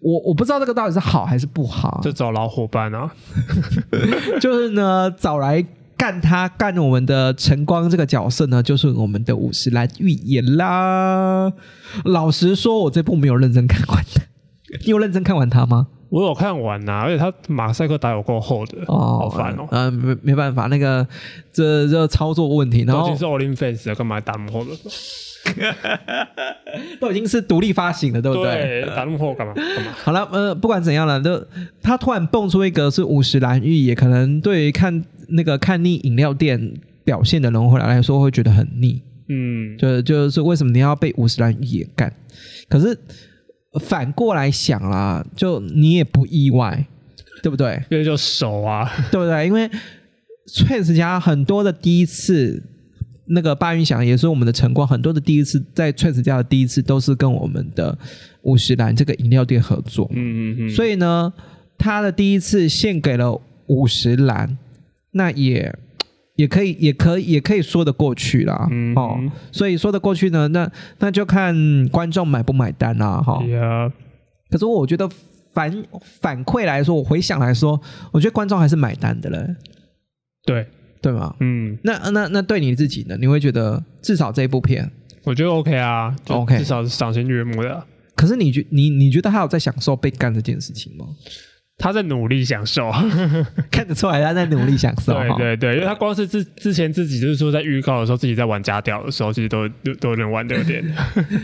[0.00, 3.10] 我我不知道这个到底是好还是不好，就找老伙伴啊，
[4.40, 5.62] 就是呢找来
[5.96, 11.52] 干他干我们的晨光这个角色呢，就是我们的五十岚预言啦。
[12.04, 14.22] 老实说，我这部没有认真看完的，
[14.84, 15.88] 你有认真看完他吗？
[16.10, 19.66] 我有看完呐、而且他马赛克打有够厚的，哦，好烦哦。
[19.72, 21.04] 嗯、没没办法，那个
[21.52, 24.70] 这这操作问题，然后都已经是了，干嘛打那么厚的？
[27.00, 28.82] 都已经是独立发行了，对不对？
[28.82, 29.52] 对，打那么厚干嘛？
[29.54, 29.92] 干嘛？
[30.02, 31.44] 好了，呃，不管怎样了，就
[31.82, 36.74] 他突然蹦出一个是五十蓝玉，也可能对于看那个看腻饮料店
[37.04, 42.12] 表现的人回来来说会觉得很腻，嗯，就就是为什么你要被五十蓝玉也干？
[42.68, 42.96] 可是
[43.80, 46.86] 反过来想啦，就你也不意外，
[47.42, 47.82] 对不对？
[47.90, 49.46] 因为就熟啊，对不对？
[49.46, 49.68] 因为
[50.46, 52.62] Trace 家很多的第一次，
[53.26, 57.96] 那个巴云祥也是我们的晨光，很多的第一次在 Trace 家的第一次都是跟我们的
[58.42, 61.32] 五十岚这个饮料店合作，嗯嗯嗯，所以呢，
[61.78, 64.58] 他的第一次献给了五十岚，
[65.12, 65.74] 那也。
[66.36, 68.66] 也可以，也可以，也可以说得过去啦。
[68.68, 69.16] 嗯哦，
[69.52, 70.68] 所以说得过去呢，那
[70.98, 71.54] 那就看
[71.90, 73.22] 观众买不买单啦。
[73.22, 73.88] 哈、呀，
[74.50, 75.08] 可是我觉得
[75.52, 75.84] 反
[76.20, 79.46] 反馈来说，我回想来说，我觉得观众还是买单的了。
[80.44, 80.66] 对，
[81.04, 81.34] 对吗？
[81.40, 83.16] 嗯，那那那对你自己呢？
[83.20, 84.90] 你会觉得至少这一部片，
[85.24, 87.84] 我觉得 OK 啊 OK 至少是赏心悦目的啊。
[88.16, 91.04] 可是你觉你你觉得他有在享受被干这件事情吗？
[91.76, 92.88] 他在努力享受，
[93.68, 95.36] 看得出来他在努力享受哈。
[95.36, 100.84] 对对对，因为他光是之之前自己就是说在预告的时候，自己在玩家调的时候，其实都都都有点 玩的有点，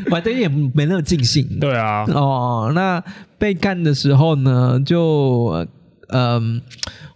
[0.08, 1.44] 玩的也没那么尽兴。
[1.58, 3.02] 对啊，哦，那
[3.38, 5.66] 被干的时候呢，就
[6.12, 6.62] 嗯、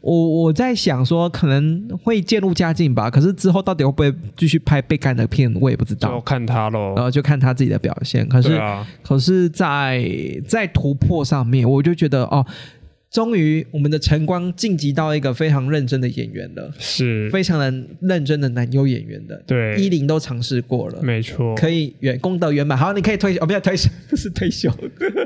[0.05, 3.11] 我我在想说可能会渐入佳境吧。
[3.11, 6.21] 可是之后到底会不会继续拍被干的片，我也不知道就道。
[6.21, 7.03] 看他喽然。
[7.03, 8.29] 后就看他自己的表现。
[8.29, 10.07] 可是啊，可是在，
[10.47, 12.45] 在突破上面，我就觉得哦，
[13.15, 19.41] 终于我们的晨光晋级到一个非常认真的演员了，是，非常的认真的男优演员的。
[19.47, 22.77] 对一零都尝试过了，没错，可以圆功德圆满。
[22.77, 24.69] 好，你可以退休，哦，不要退休， 不是退休。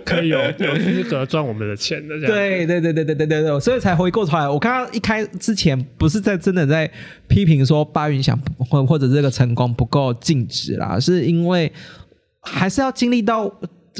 [0.04, 2.20] 可以有 有资格赚我们的钱的。
[2.20, 4.46] 对对对对对对对对，所以才回过头来。
[4.46, 6.90] 我刚刚一开之前不是在真的在
[7.26, 11.72] 批评说巴云想或或者这个晨光不够尽职啦，是因为
[12.42, 13.50] 还是要经历到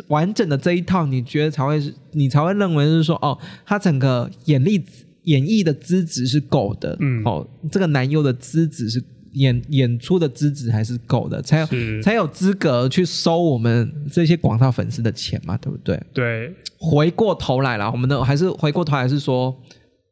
[0.07, 3.37] 完整的这一套，你觉得才会是，你才会认为是说哦，
[3.67, 4.83] 他整个演力
[5.25, 11.67] 演绎的资质是够的，嗯哦，这个男优的资质是演演出的资质还是够的，才有
[12.03, 16.01] 才有资格去收我们这些广大粉丝的钱嘛，对不对？
[16.15, 19.55] 对，回过头来了，我们的还是回过头来是说，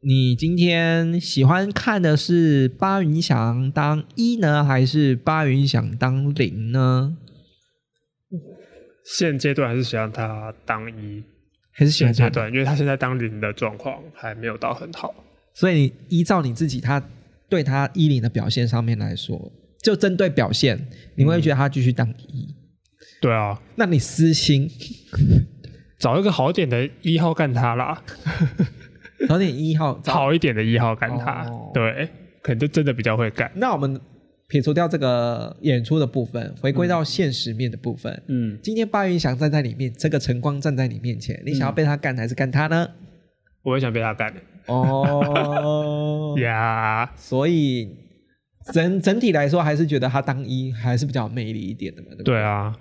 [0.02, 7.16] 你今天喜欢看的是巴云翔当一呢，还是巴云翔当零呢？
[9.06, 11.22] 现阶段还是想让他当一，
[11.72, 12.16] 还是喜欢他？
[12.16, 15.14] 现阶段，因为他现在当零的状况还没有到很好。
[15.54, 17.02] 所以你依照你自己他
[17.48, 19.52] 对他一零的表现上面来说，
[19.82, 22.54] 就针对表现，你会觉得他继续当一。
[23.20, 24.68] 对啊，那你私心
[25.98, 28.02] 找一个好点的一号干他啦，
[29.28, 32.08] 找点一号，好一点的一号干他，哦对，
[32.42, 33.50] 可能就真的比较会干。
[33.54, 33.98] 那我们
[34.48, 38.22] 撇除掉这个演出的部分，回归到现实面的部分。
[38.28, 42.88] 嗯，今天巴云祥站在你面，这个晨光站在你面前，你想要被他干还是干他呢？
[43.62, 47.10] 我也想被他干的哦， 呀。
[47.16, 47.90] 所以
[48.72, 52.34] 整整体来说，还是觉得他当一还是比较有魅力一点的嘛，对不对？
[52.34, 52.72] 对啊，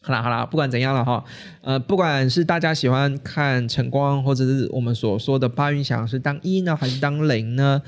[0.00, 1.22] 好啦好啦，不管怎样了哈，
[1.60, 7.82] 呃，不管是大家喜欢看晨光，或者是我们所说的巴云祥是当一呢，还是当零呢，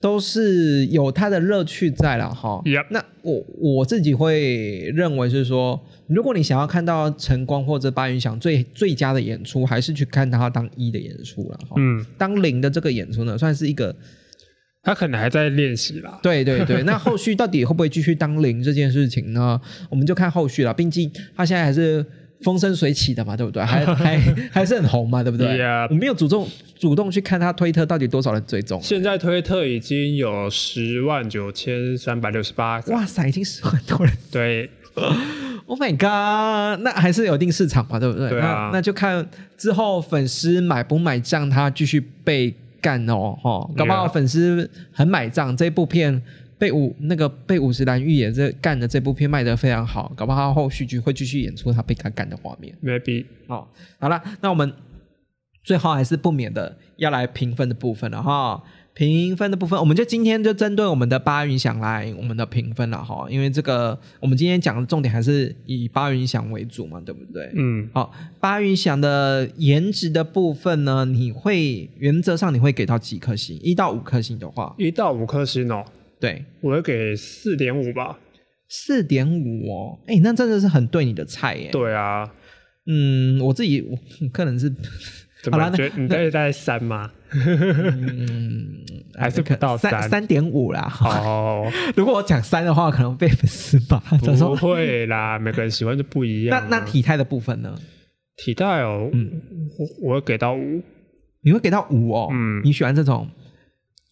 [0.00, 2.62] 都是有它的乐趣在了哈。
[2.64, 11.74] Yep 那我我自己会认为是说，如果你想要看到晨光或者巴云翔最最佳的演出，还是去看他当一的演出了哈。
[11.76, 13.94] 嗯，当零的这个演出呢，算是一个
[14.82, 16.20] 他可能还在练习啦。
[16.22, 19.60] 对对对，那后续到底会不会继续当零这件事情呢？
[19.90, 20.72] 我们就看后续了。
[20.72, 22.06] 毕竟他现在还是
[22.42, 23.62] 风生水起的嘛，对不对？
[23.64, 24.20] 还 还
[24.50, 28.80] 还是很红嘛，对不对 Yeah 我没有主动主动去看他推特到底多少人追踪。
[28.82, 34.70] 现在推特已经有十万九千三百六十八，哇塞，已经十万多人对！
[35.66, 38.30] Oh my god，那还是有一定市场嘛，对不对？
[38.30, 46.22] 对啊那那就看之后粉丝买不买账，他继续被干哦，哈，搞不好粉丝很买账，这部片
[46.58, 52.76] 被五那个被五十岚预演这干的这部片卖得非常好，搞不好他后续剧会继续演出他被他干的画面。
[52.82, 53.66] maybe 哦，
[53.98, 54.72] 好了，那我们
[55.62, 58.62] 最后还是不免的要来评分的部分了哈。
[58.94, 67.48] 评分的部分，我们就今天就针对我们的八云想来我们的评分了哈，因为这个我们今天讲的重点还是以八云想为主嘛，对不对？
[67.54, 73.56] 嗯，好，八云想的颜值的部分呢，你会原则上你会给到几颗星？
[73.62, 75.84] 一到五颗星的话，一到五颗星哦，
[76.20, 78.18] 对，我会给四点五吧。
[78.68, 81.70] 四点五哦，哎，那真的是很对你的菜耶。
[81.72, 82.30] 对啊，
[82.86, 83.96] 嗯，我自己我
[84.28, 84.68] 个人是，
[85.42, 87.10] 怎么好啦那觉得你在大概三吗？
[87.32, 90.90] 嗯，还是不到三三三点五啦。
[91.02, 93.98] 哦， 如果我讲三的话，可能被粉丝骂。
[94.00, 96.68] 他不说，会啦，每个人喜欢就不一那样啊。
[96.70, 97.74] 那体态的部分呢？
[98.36, 99.40] 体态哦，嗯
[99.78, 100.82] 我我会给到五，
[101.42, 102.28] 你会给到五哦。
[102.32, 103.28] 嗯你喜欢这种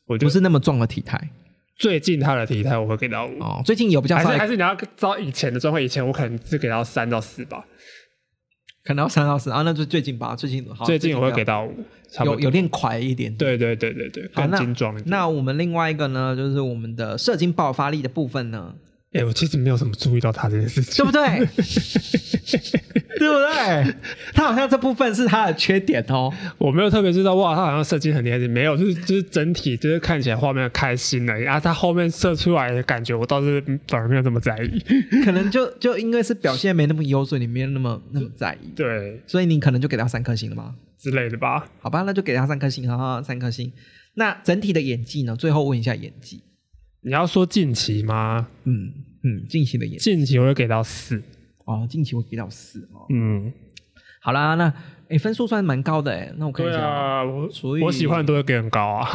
[0.06, 1.20] 我就不是那么壮的体态
[1.78, 3.38] 最近他的体态我会给到五。
[3.40, 3.62] 哦？
[3.64, 7.64] 最近有比较还是还是你要照以前的状况，以前我可能是给到三到四吧，
[8.82, 10.34] 可能要三到四啊，那就最近吧。
[10.34, 12.34] 最近好，最近我会给到到五，差不多。
[12.36, 13.34] 有有练快一点。
[13.36, 15.10] 对对对对对，更精壮一点。
[15.10, 18.74] 那我们另外一个呢，就是我们的射精爆发力的部分呢，
[19.18, 21.22] 哎、我其实没有什么注意到他这件事情，对不对？
[23.18, 23.94] 对不对？
[24.34, 26.32] 他好像这部分是他的缺点哦。
[26.58, 34.78] 我没有特别知道哇，他好像设计很厉害，没有，就是就是整体就是看起来画面开心而已啊，他后面射出来的感觉，我倒是反而没有这么在意。
[35.24, 40.74] 可能就就因为是表现没那么优，所以你没有那么那么在意，对所以你可能就给他三颗星了吗？
[40.98, 41.66] 之类的吧。
[41.80, 43.72] 好吧，那就给他三颗星，哈哈，三颗星。
[44.14, 45.36] 那整体的演技呢？
[45.36, 46.42] 最后问一下演技，
[47.06, 48.48] 你要说近期吗？
[48.64, 48.92] 嗯
[49.22, 51.22] 嗯，近期的演技近期我会给到四。
[51.64, 53.06] 哦，近期我给到四哦。
[53.10, 53.52] 嗯，
[54.20, 54.72] 好啦，那
[55.08, 59.08] 诶分数算蛮高的诶，那我看一对下哦，啊，我所以我喜欢的都会给很高啊。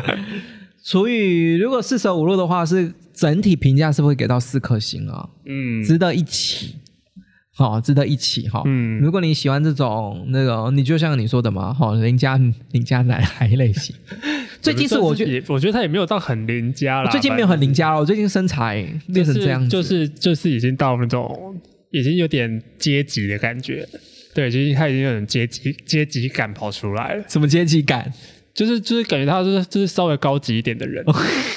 [0.84, 5.26] 除以如果四舍五入的话，是整体评价是不是会给到四颗星啊？
[5.46, 6.76] 嗯值得一起，
[7.56, 8.62] 好、值得一起哈。
[8.66, 12.38] 嗯如果你喜欢这种那个，你就像你说的嘛，哈、邻家
[12.72, 13.96] 邻家男孩类型。
[14.60, 17.10] 最近是我觉得，我觉得他也没有到很邻家啦。
[17.10, 21.58] 最近没有很邻家了，我最近身材变成这样子，就是就是就是已经到那种
[21.90, 23.88] 已经有点阶级的感觉。
[24.34, 28.12] 对，就是他已经有点阶级阶级感跑出来了，什么阶级感？
[28.52, 31.04] 就是就是感觉他就是就是稍微高级一点的人，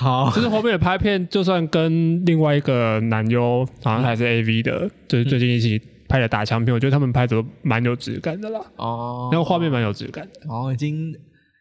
[0.00, 0.30] 好。
[0.34, 9.28] 就是后面的拍片，就算跟另外一个男优好像还是 A V 的，就是最近一起拍的打枪片，我觉得他们拍的都蛮有质感的啦，哦。
[9.30, 11.14] 那个画面蛮有质感的，哦，已经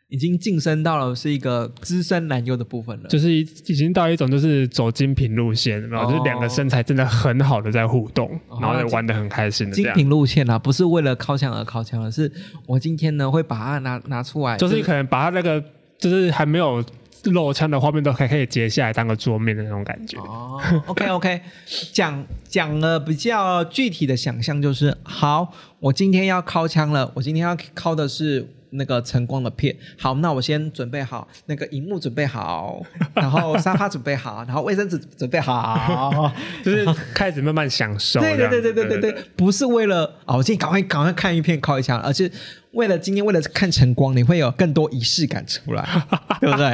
[0.08, 3.08] 已经晋升到了是一个资深男优的部分了。
[3.10, 8.28] 就是已已经到一种就是走精品路线，然后就是两个身材真的很好的在互动，
[8.60, 9.76] 然后也玩的很开心的。
[9.76, 12.32] 精品路线啊，不是为了靠墙而靠墙，而是
[12.66, 15.64] 我今天呢会把它拿拿出来，就是可能把它那个
[16.00, 16.84] 就是还没有
[17.26, 20.18] 露枪的画面都还可以截下来当个桌面的那种感觉。
[20.20, 21.42] 哦，OK OK，
[21.92, 29.76] 讲讲了比较具体的想象，就是好，我今天要敲枪了，我今天要敲的是那个晨光的片。
[29.98, 32.82] 好，那我先准备好那个荧幕准备好，
[33.14, 36.32] 然后沙发准备好，然后卫生纸准备好。
[36.64, 38.20] 就是开始慢慢享受。
[38.20, 42.32] 对对对对对对对，不是为了哦，我今天赶快赶快看一片敲一枪，而是
[42.74, 45.84] 为了今天为了看晨光，你会有更多仪式感出来，
[46.40, 46.72] 对不对？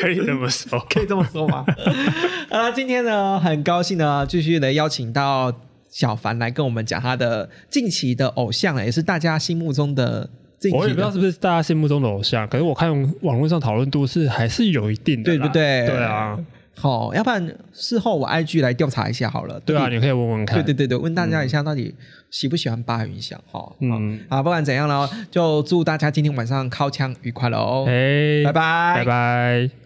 [0.00, 0.78] 可以这么说。
[0.90, 1.64] 可以这么说吗？
[2.50, 5.52] 啊，今天呢，很高兴呢，继续的邀请到
[5.88, 10.28] 小凡来跟我们讲他的近期的偶像，也是大家心目中的。
[10.72, 15.38] 我也不知道是不是大家心目中的偶像，可是我看网络上讨论度是还是有一定的啦。
[15.38, 15.86] 对不对？
[15.86, 16.36] 对啊，，
[16.78, 19.58] 好、要不然事后我 IG 来调查一下好了。
[19.60, 20.56] 对啊，你可以问问看。
[20.56, 21.94] 对对对对，问大家一下到底
[22.30, 23.72] 喜不喜欢八云翔哈？
[23.80, 27.86] 嗯嗯，啊，不管怎样呢，就祝大家今天晚上靠枪愉快喽！
[27.88, 29.85] 哎，拜拜拜拜。